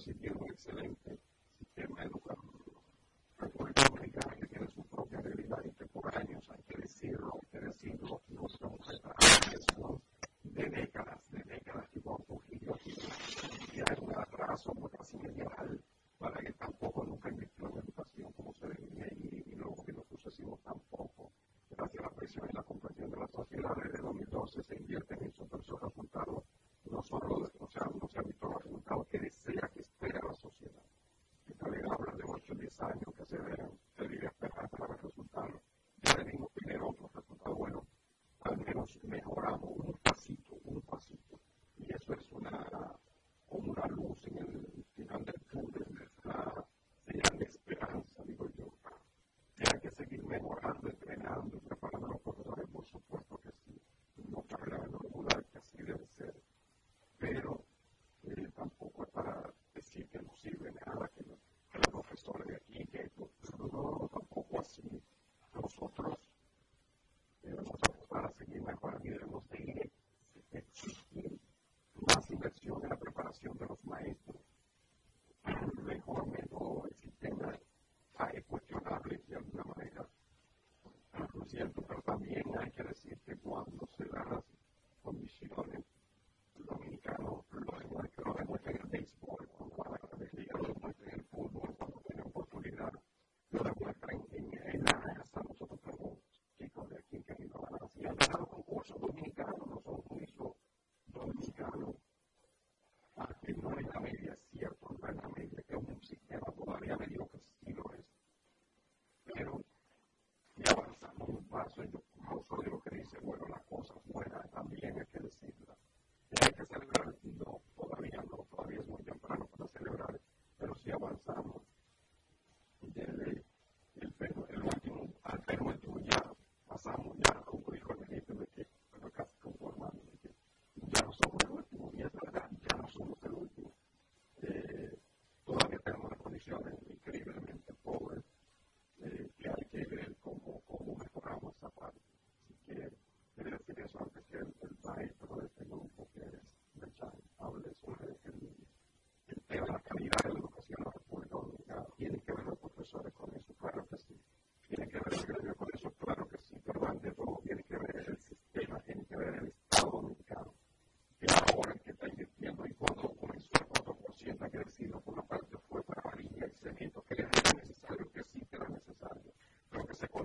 [0.10, 0.99] if you were feeling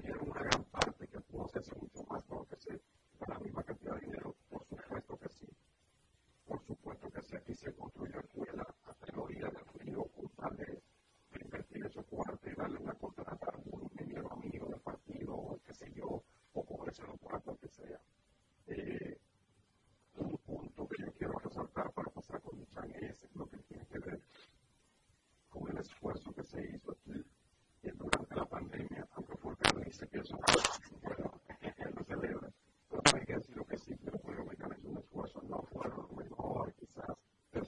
[0.05, 1.89] cogieron una gran parte que pudo ser un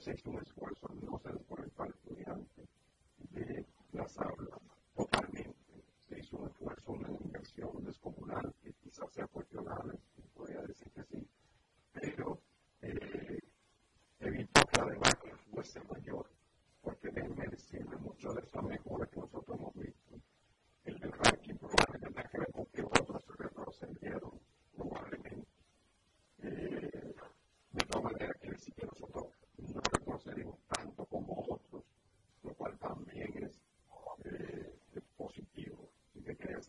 [0.07, 2.61] se hizo un esfuerzo, no se desconectó al estudiante
[3.31, 4.59] de las aulas
[4.95, 5.53] totalmente.
[6.07, 8.46] Se hizo un esfuerzo, una inversión descomunal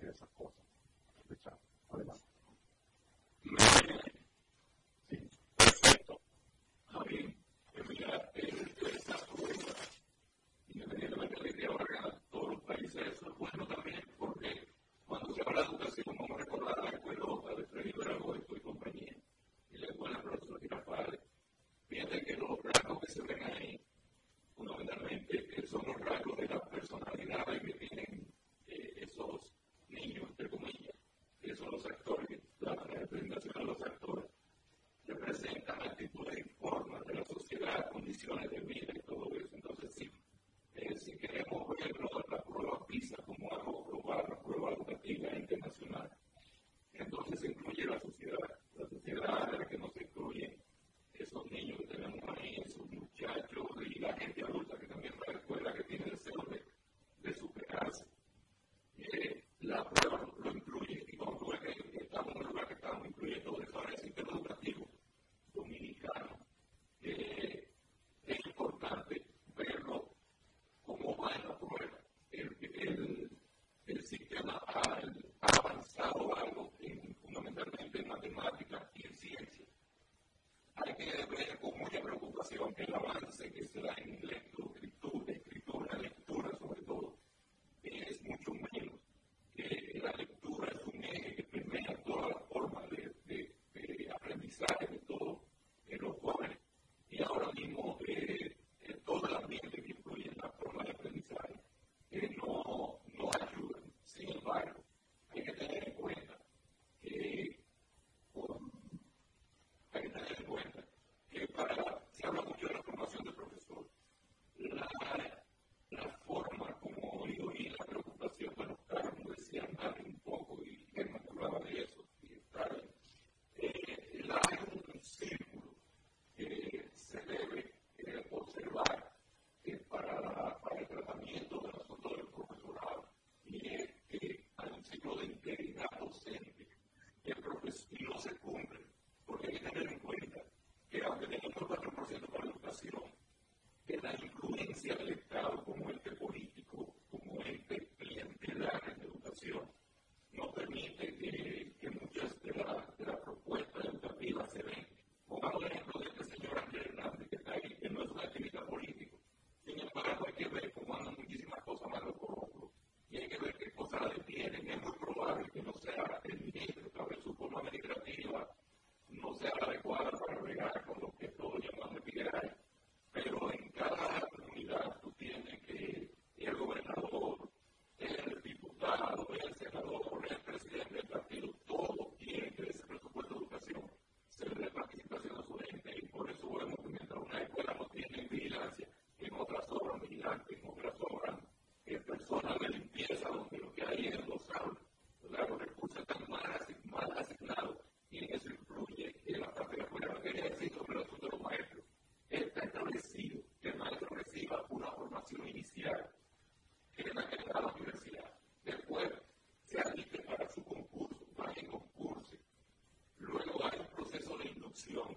[0.09, 0.58] is, of course,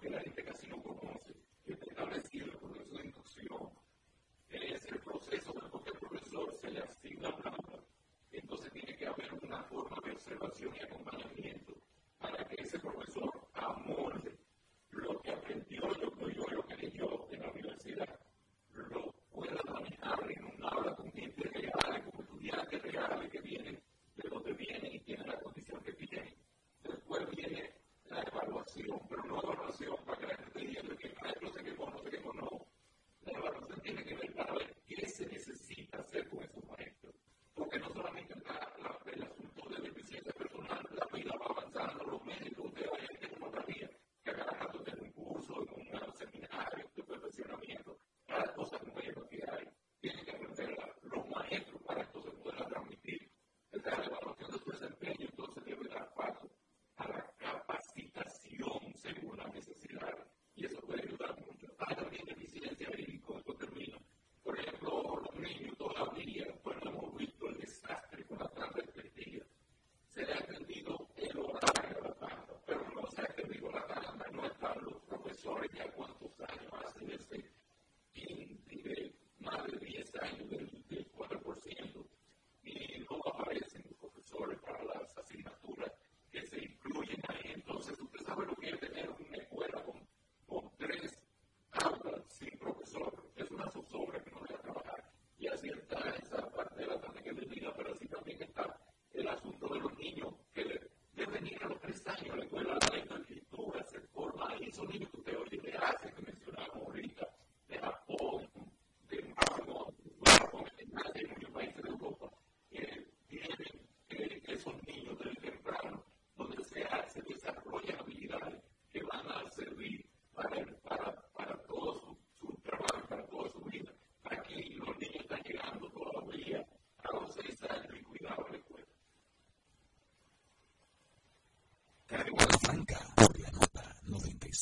[0.02, 1.32] que la gente casi no conoce,
[1.64, 3.70] que establecido el proceso de inducción,
[4.50, 7.84] es el proceso por el que el profesor se le asigna una.
[8.32, 10.82] Entonces tiene que haber una forma de observación y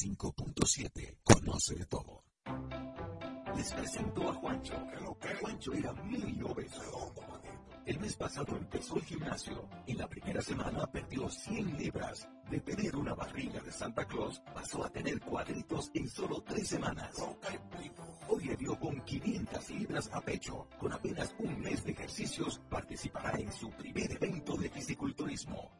[0.01, 1.19] 5.7.
[1.23, 2.25] Conoce todo.
[3.55, 4.75] Les presento a Juancho.
[5.41, 7.15] Juancho era medio obeso.
[7.85, 9.69] El mes pasado empezó el gimnasio.
[9.87, 12.29] En la primera semana perdió 100 libras.
[12.51, 17.15] De tener una barriga de Santa Claus, pasó a tener cuadritos en solo tres semanas.
[18.29, 20.67] Hoy le dio con 500 libras a pecho.
[20.79, 25.80] Con apenas un mes de ejercicios, participará en su primer evento de fisiculturismo.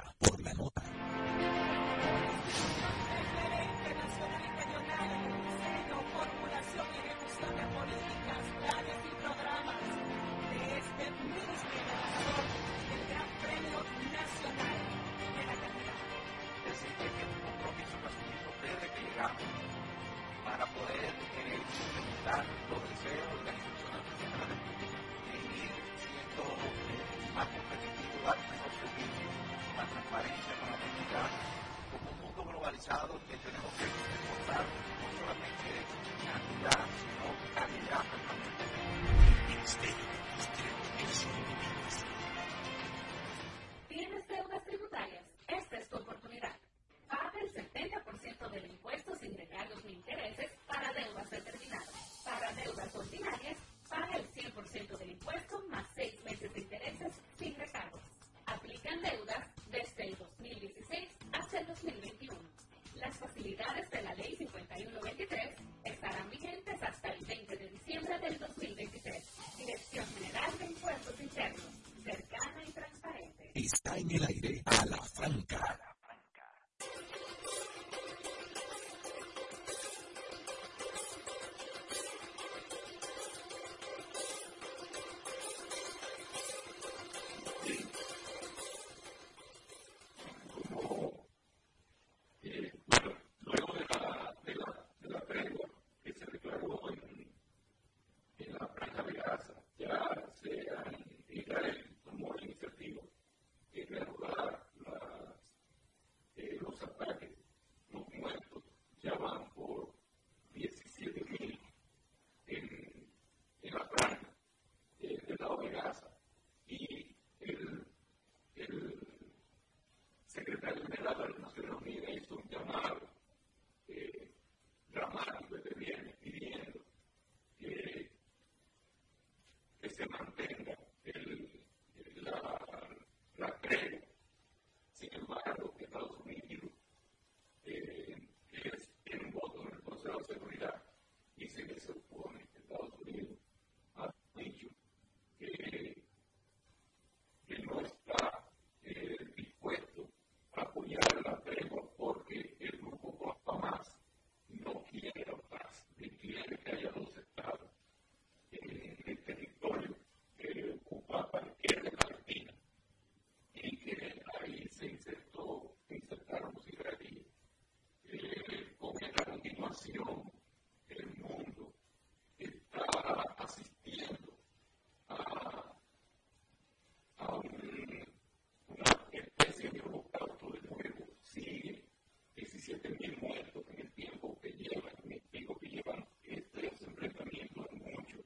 [182.83, 188.17] En el tiempo que llevan, me explico que llevan este enfrentamiento mucho.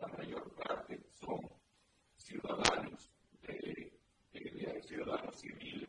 [0.00, 1.40] La mayor parte son
[2.16, 3.10] ciudadanos
[3.42, 3.92] de
[5.06, 5.81] la civil.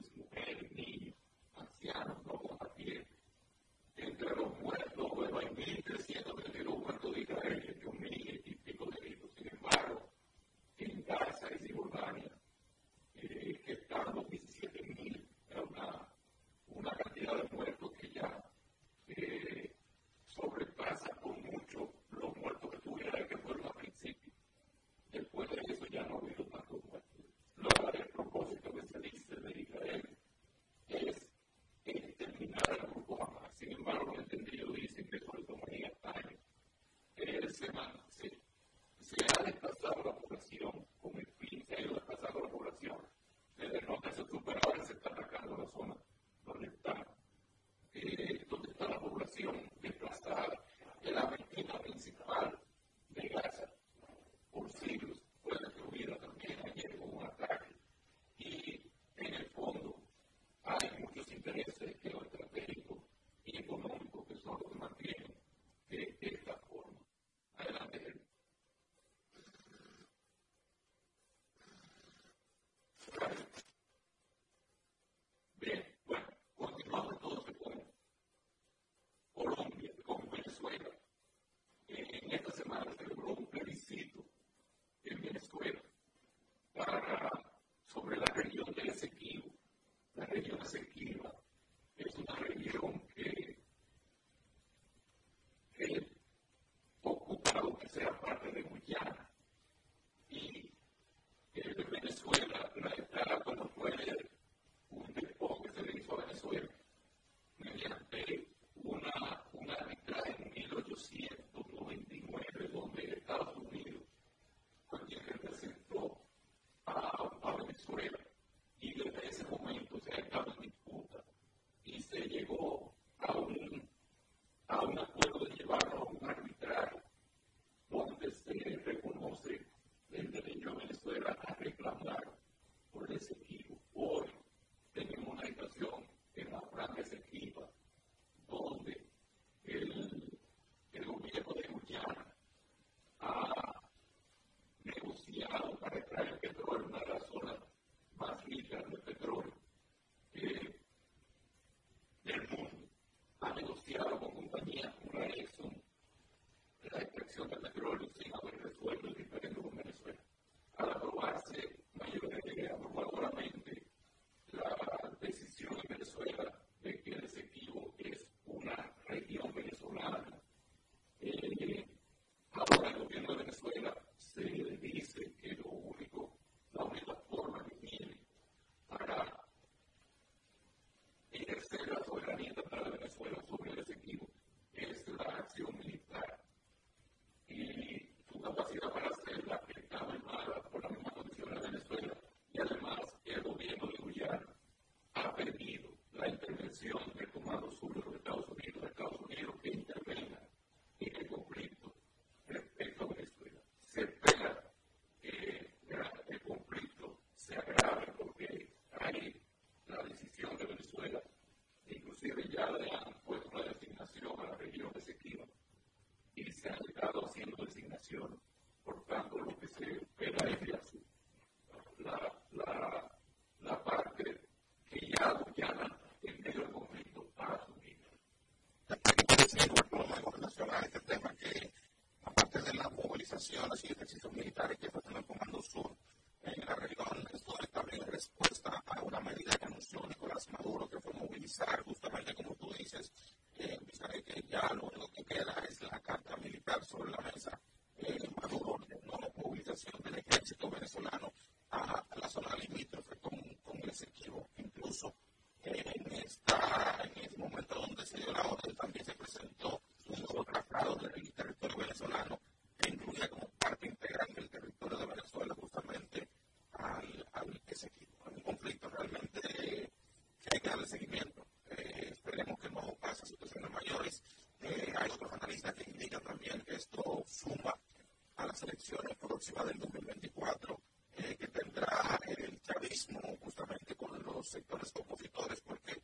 [278.84, 280.82] elecciones próximas del 2024
[281.16, 286.02] eh, que tendrá eh, el chavismo justamente con los sectores opositores, porque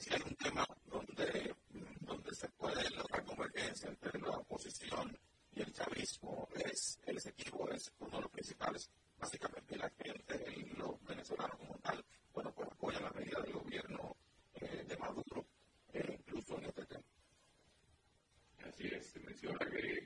[0.00, 1.54] si hay un tema donde,
[2.00, 5.16] donde se puede lograr convergencia entre la oposición
[5.54, 8.90] y el chavismo, es el equipo es uno de los principales.
[9.18, 12.04] Básicamente la gente, el, los venezolanos como tal,
[12.34, 14.16] bueno, pues apoyan la medida del gobierno
[14.54, 15.46] eh, de Maduro,
[15.92, 17.04] eh, incluso en este tema.
[18.64, 20.05] Así es, se menciona que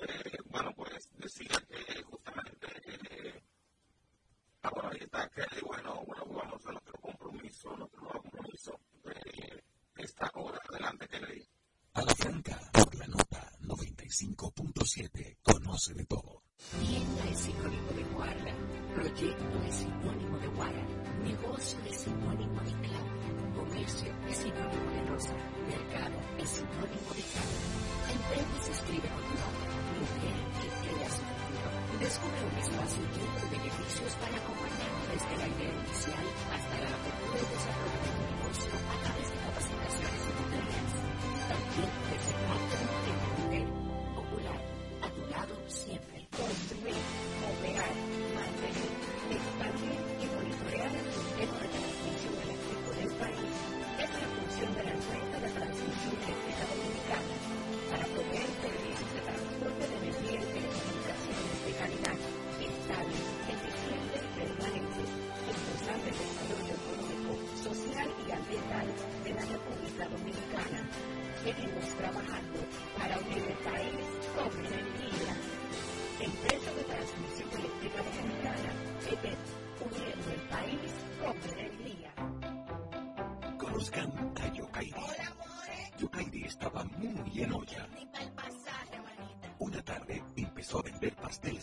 [0.00, 2.66] eh, bueno, pues decía que justamente
[3.10, 3.42] eh,
[4.62, 9.62] ahora ahí está que, bueno, bueno, vamos a nuestro compromiso, nuestro nuevo compromiso de
[9.96, 10.58] esta hora.
[10.68, 11.48] Adelante, Kennedy.
[11.94, 13.28] A la franca, por la nota
[14.88, 16.42] 95.7, conoce de todo.
[16.80, 18.54] Tienda es sinónimo de guarda,
[18.94, 20.82] proyecto es sinónimo de guarda,
[21.24, 23.10] negocio es sinónimo de clave,
[23.54, 25.34] comercio es sinónimo de rosa,
[25.68, 27.47] mercado es sinónimo de cambio.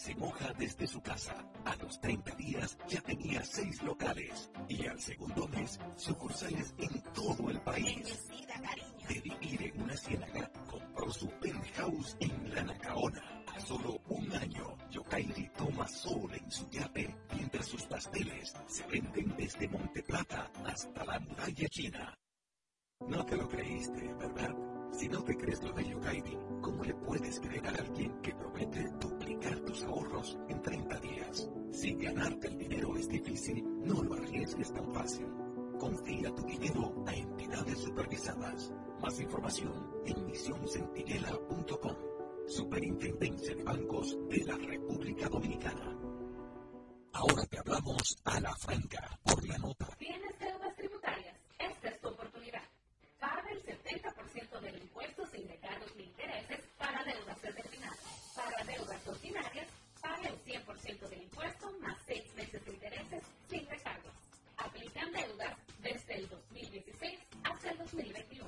[0.07, 1.35] En hoja desde su casa.
[1.65, 4.49] A los 30 días ya tenía seis locales.
[4.67, 8.27] Y al segundo mes, sucursales en todo el país.
[9.07, 13.43] De vivir en una ciénaga, compró su penthouse en La Nacaona.
[13.47, 19.33] A solo un año, Yokairi toma sol en su yate mientras sus pasteles se venden
[19.37, 22.17] desde Monte Plata hasta la muralla china.
[23.07, 24.55] No te lo creíste, ¿verdad?
[24.91, 28.83] Si no te crees lo de Yokairi, ¿cómo le puedes creer a alguien que promete
[29.45, 31.49] duplicar tus ahorros en 30 días?
[31.71, 35.27] Si ganarte el dinero es difícil, no lo arriesgues tan fácil.
[35.79, 38.71] Confía tu dinero a entidades supervisadas.
[39.01, 39.73] Más información
[40.05, 41.95] en misioncentinela.com.
[42.47, 45.97] Superintendencia de Bancos de la República Dominicana.
[47.13, 49.87] Ahora te hablamos a la franca por la nota.
[49.97, 51.35] ¿Tienes deudas tributarias?
[51.59, 52.63] Esta es tu oportunidad.
[53.19, 57.99] Paga el 70% del impuesto sin recargos ni intereses para deudas determinadas.
[58.35, 59.67] Para deudas ordinarias,
[60.01, 64.13] paga el 100% del impuesto más 6 meses de intereses sin recargos.
[64.57, 68.45] Aplican deudas desde el 2016 hasta el 2021.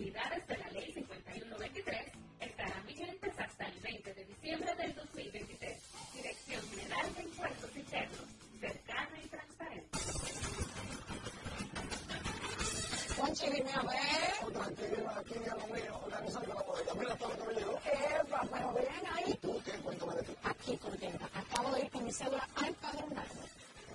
[0.00, 5.78] Las facilidades de la Ley 5193 estarán vigentes hasta el 20 de diciembre del 2023.
[6.14, 8.20] Dirección General de Impuestos Internos,
[8.60, 9.98] cercana y transparente.
[13.14, 14.52] Juanchi, dime a ver.
[14.54, 16.94] Tranquila, aquí a lo mío, organizando la bodega.
[16.94, 17.78] Mira todo lo que me llegó.
[17.84, 19.38] Epa, pero ven ahí.
[19.42, 19.72] ¿Tú qué?
[19.72, 20.32] Cuéntame de ti.
[20.44, 21.28] Aquí contenta.
[21.34, 23.38] Acabo de ir con mi cédula al padronaje.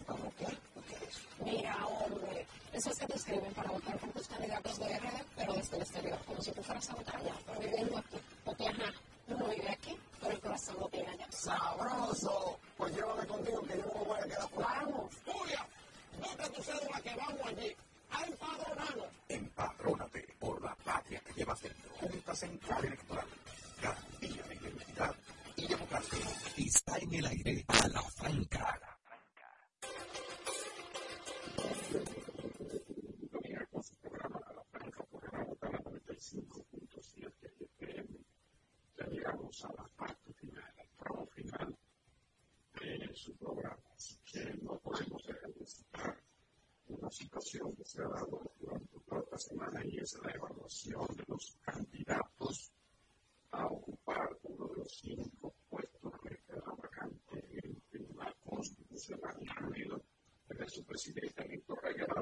[0.05, 0.45] ¿Cómo qué?
[0.87, 1.19] ¿Qué es?
[1.43, 2.45] Mira, hombre,
[2.75, 5.81] eso es que te escriben para votar por tus candidatos de RD, pero desde el
[5.81, 8.17] exterior, como si tú fueras a votar allá, pero viviendo aquí.
[8.43, 8.93] Porque, ajá,
[9.27, 11.27] uno vive aquí, pero el corazón lo tiene allá.
[11.31, 12.59] Sabroso.
[12.77, 15.13] Pues llévame contigo que yo no me voy a quedar por Vamos.
[15.25, 15.65] Julia,
[16.19, 17.75] busca tu cédula que vamos allí.
[18.11, 19.07] A empadronarnos.
[19.29, 21.91] Empadrónate por la patria que llevas dentro.
[22.01, 23.27] Junta Central Electoral.
[23.81, 25.15] Garantía de identidad
[25.55, 26.19] y democracia.
[26.57, 28.79] Está en el aire a la franca.
[31.57, 32.24] Dominar
[36.25, 37.31] 105.7
[37.77, 38.07] FM.
[38.97, 41.77] Ya llegamos a la parte final, al tramo final
[42.81, 43.77] de su programa.
[43.95, 46.23] Así que no podemos dejar
[46.87, 51.57] una situación que se ha dado durante toda semana y es la evaluación de los
[51.61, 52.71] candidatos
[53.51, 59.67] a ocupar uno de los cinco puestos que queda vacante en el Tribunal Constitucional de
[59.67, 60.01] Reino
[60.47, 62.21] Desde su presidente, Víctor Rayada,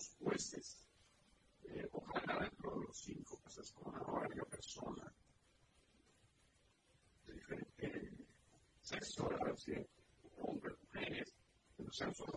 [0.00, 0.86] los jueces,
[1.64, 5.12] eh, ojalá dentro de los cinco casas con una varias personas
[7.26, 8.12] de diferente
[8.80, 9.54] sexo, ¿verdad?
[9.56, 9.72] Si
[10.38, 11.34] hombres, mujeres,
[11.76, 12.32] que no sean solo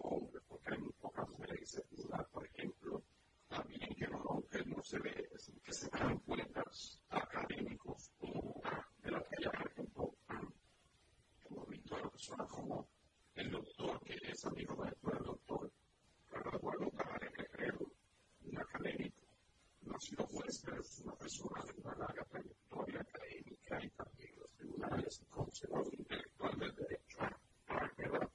[21.33, 27.79] persona de una larga trayectoria académica y también los tribunales, conservador intelectual del derecho a
[27.79, 28.29] Ángela,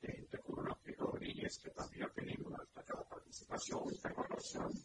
[0.00, 4.10] gente con una prioridad y es que también ha tenido una destacada participación en esta
[4.10, 4.83] evaluación.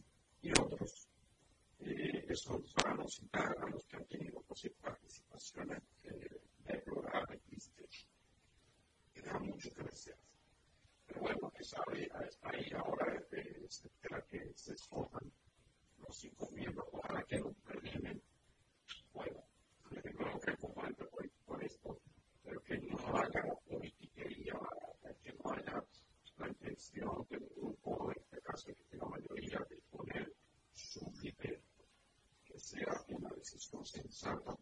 [33.53, 34.58] is forcing the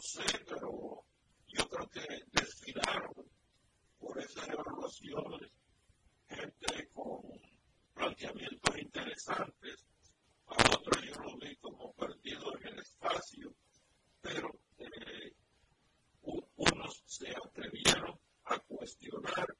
[0.00, 1.04] sé, pero
[1.48, 3.14] yo creo que desfilaron
[3.98, 5.50] por esas evaluaciones
[6.28, 7.22] gente con
[7.94, 9.86] planteamientos interesantes.
[10.46, 13.54] A otros yo lo vi como perdido en el espacio,
[14.20, 14.48] pero
[14.78, 15.32] eh,
[16.22, 19.56] unos se atrevieron a cuestionar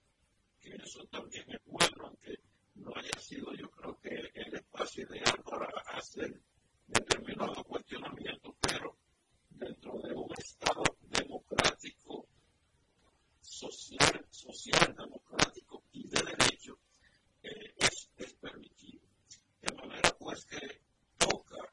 [0.60, 2.38] que eso también es bueno, aunque
[2.74, 6.40] no haya sido yo creo que el espacio ideal para hacer
[6.86, 8.96] determinados cuestionamientos, pero
[9.58, 12.28] dentro de un Estado democrático,
[13.40, 16.78] social, social democrático y de derecho,
[17.42, 19.02] eh, es, es, permitido.
[19.60, 20.80] De manera pues que
[21.18, 21.72] toca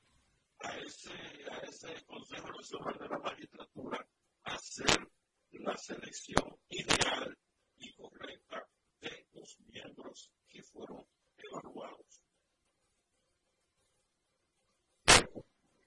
[0.59, 1.13] a ese,
[1.51, 4.07] a ese Consejo Nacional de la Magistratura
[4.43, 5.09] hacer
[5.51, 7.37] la selección ideal
[7.77, 8.67] y correcta
[8.99, 11.05] de los miembros que fueron
[11.37, 12.21] evaluados.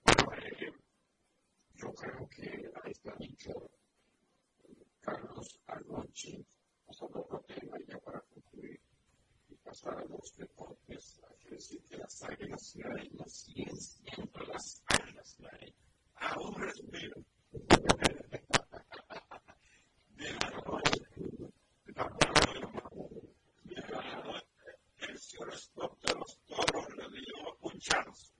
[0.04, 0.77] Bueno, eh,
[1.98, 3.70] consejo que ahí está dicho
[5.00, 6.46] Carlos Alonchi,
[6.86, 8.80] pasando otro tema ya para concluir
[9.48, 14.40] y pasar a los deportes, hay que decir que las águilas y ciudadanas siguen siendo
[14.46, 15.74] las águilas ciudadanas,
[16.14, 17.16] a un respiro.
[20.16, 21.04] de la noche,
[21.84, 22.04] de la
[23.64, 24.44] de la
[24.98, 28.32] el señor Scott de los toros le dio a punchados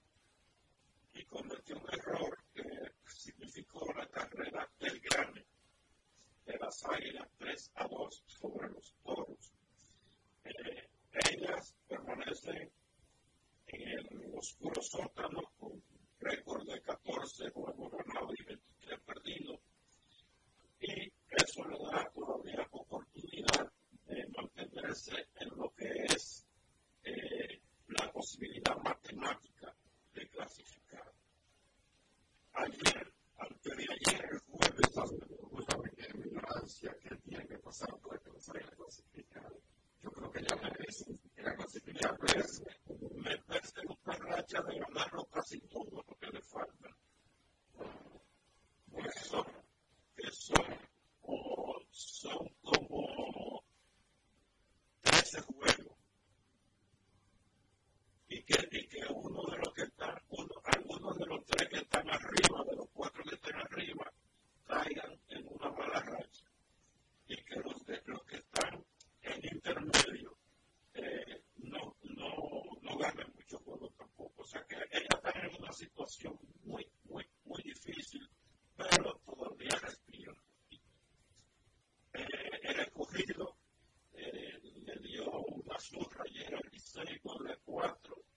[1.14, 2.97] y cometió un error que
[3.28, 5.46] significó la carrera del grande
[6.46, 9.52] de las águilas 3 a 2 sobre los toros.
[10.44, 12.72] Eh, ellas permanecen
[13.66, 15.82] en el oscuro sótano con
[16.20, 19.60] récord de 14 juegos ganados y 23 perdidos.
[20.80, 23.70] Y eso le da todavía oportunidad
[24.06, 26.46] de mantenerse en lo que es
[27.04, 29.76] eh, la posibilidad matemática
[30.14, 31.12] de clasificar.
[32.54, 38.20] Ayer, antes de ayer, el jueves, justamente en mi ignorancia, que tiene que pasar por
[38.20, 39.60] que no se haya clasificado.
[40.02, 42.44] Yo creo que ya merecen la clasificar, pero
[43.16, 46.96] me parece una racha de ganarlo casi todo lo que le falta.
[48.90, 49.46] Por eso,
[50.16, 50.78] que son,
[51.90, 53.64] son como
[55.02, 55.96] 13 juegos.
[58.28, 62.08] Y que, que uno de los que están, uno, algunos de los tres que están
[62.08, 64.12] arriba, de los cuatro que están arriba,
[64.64, 66.44] caigan en una mala racha.
[67.26, 68.84] Y que los, de, los que están
[69.22, 70.38] en intermedio
[70.94, 74.42] eh, no, no, no ganan mucho juego tampoco.
[74.42, 78.28] O sea que ella está en una situación muy, muy, muy difícil,
[78.76, 80.32] pero todavía respira.
[82.14, 83.56] Eh, el escogido
[84.14, 88.27] eh, le dio una zurra ayer al Licey con el 4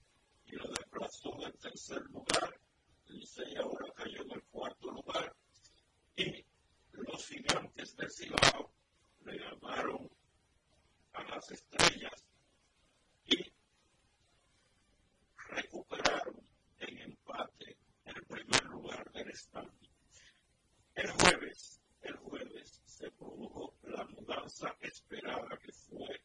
[25.12, 26.22] esperada que fue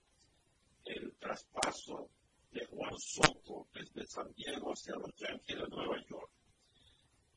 [0.85, 2.09] el traspaso
[2.57, 6.31] de Juan Soto desde San Diego hacia los Yankees de Nueva York.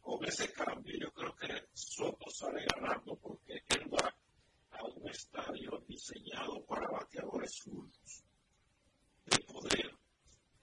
[0.01, 4.15] Con ese cambio yo creo que Soto sale ganando porque él va
[4.71, 8.25] a un estadio diseñado para bateadores zurdos
[9.27, 9.95] de poder.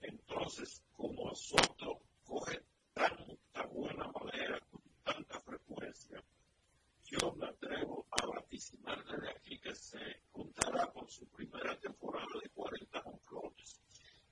[0.00, 2.60] Entonces, como Soto coge
[2.92, 6.20] tanta buena madera con tanta frecuencia,
[7.04, 12.50] yo me atrevo a vaticinar desde aquí que se juntará con su primera temporada de
[12.50, 13.80] 40 honrones.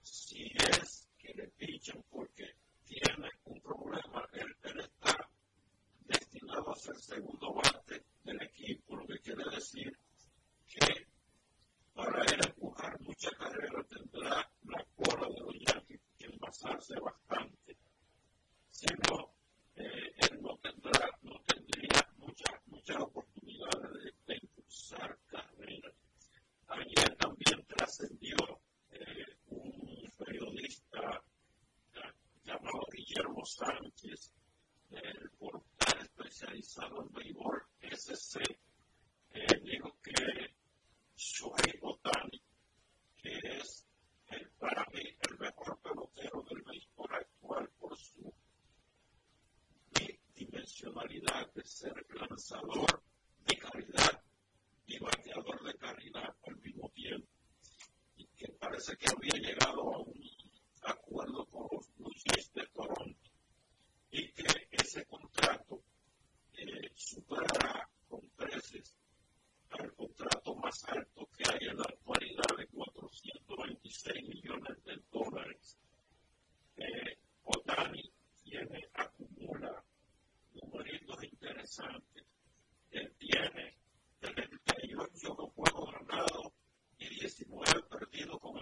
[0.08, 2.54] Si es que le pichan porque
[2.84, 5.28] tiene un problema, él, él está
[6.04, 9.98] destinado a ser segundo bate del equipo, lo que quiere decir
[10.68, 11.06] que
[11.92, 17.76] para él empujar mucha carrera tendrá la cola de los Yankees que envasarse bastante.
[18.70, 19.34] Si no,
[19.74, 25.94] eh, él no tendrá, no tendría muchas muchas oportunidades de, de impulsar carreras.
[26.68, 28.36] Ayer también trascendió
[28.92, 31.22] eh, un periodista
[32.44, 34.32] llamado Guillermo Sánchez
[34.90, 37.65] del portal especializado en béisbol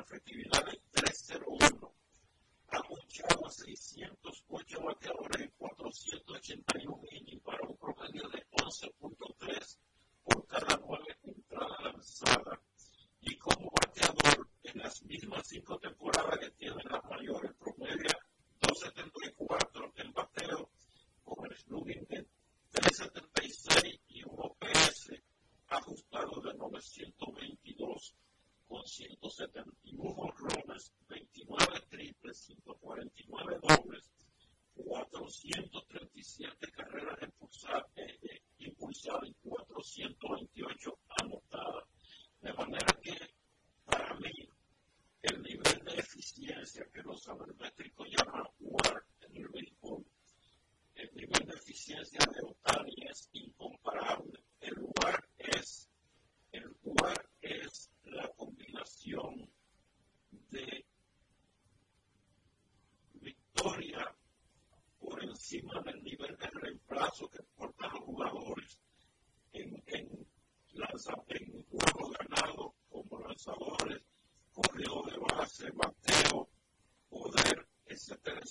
[0.05, 1.95] efectividad de 301.
[2.69, 9.79] Ha a 608 bateadores en 481 innings para un promedio de 11.3
[10.25, 12.59] por cada nueve entradas lanzadas.
[13.21, 18.19] Y como bateador, en las mismas cinco temporadas que tienen las mayores, promedia
[18.61, 20.71] 274 en bateo
[21.25, 22.27] con el slugging de
[22.73, 25.13] 376 y un OPS
[25.69, 28.15] ajustado de 922
[28.67, 29.84] con 170.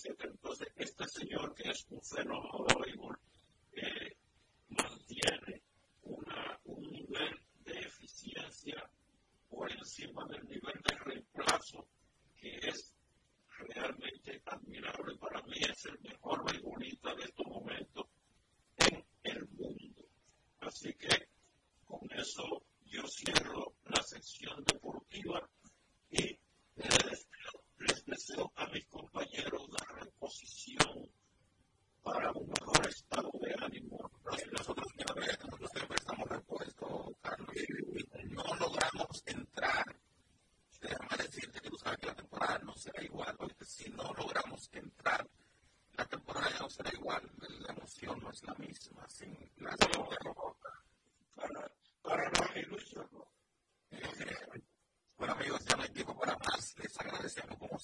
[0.06, 2.66] Entonces, este señor que es un fenómeno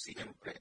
[0.10, 0.59] see him pray.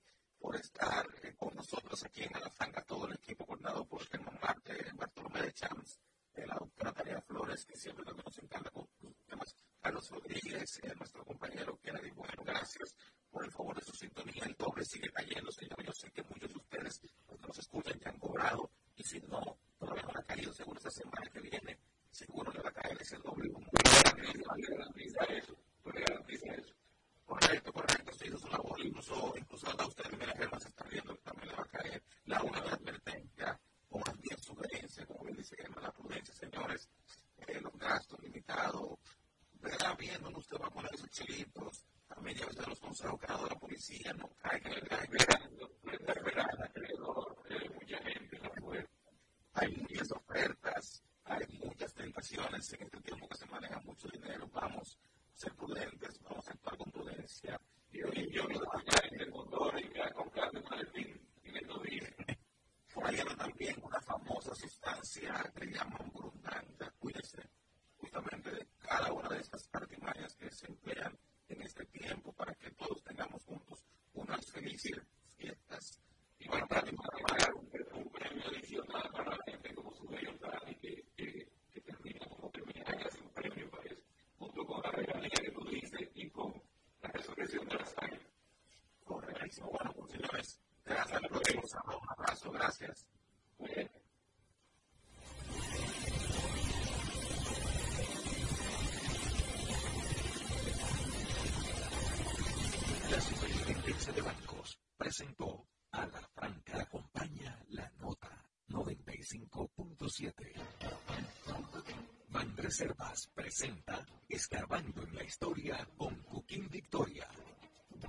[113.09, 117.26] Reservas presenta Escarbando en la historia con Cooking Victoria.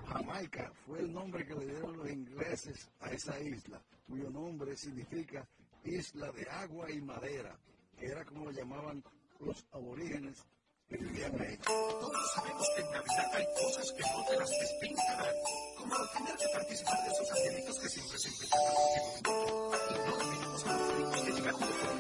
[0.08, 5.48] Jamaica fue el nombre que le dieron los ingleses a esa isla, cuyo nombre significa
[5.86, 7.58] isla de agua y madera,
[7.98, 9.02] que era como lo llamaban
[9.40, 10.44] los aborígenes
[10.90, 11.58] que vivían ahí.
[11.58, 15.36] Todos sabemos que en Navidad hay cosas que no te las despintarán
[15.78, 20.98] como tener que participar de esos angelitos que siempre se empiezan a último Y no
[20.98, 21.99] ricos que llegan Y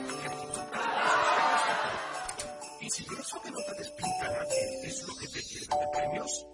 [2.89, 4.87] si eso que no te despinta nadie.
[4.87, 6.47] Es lo que te lleva de premios,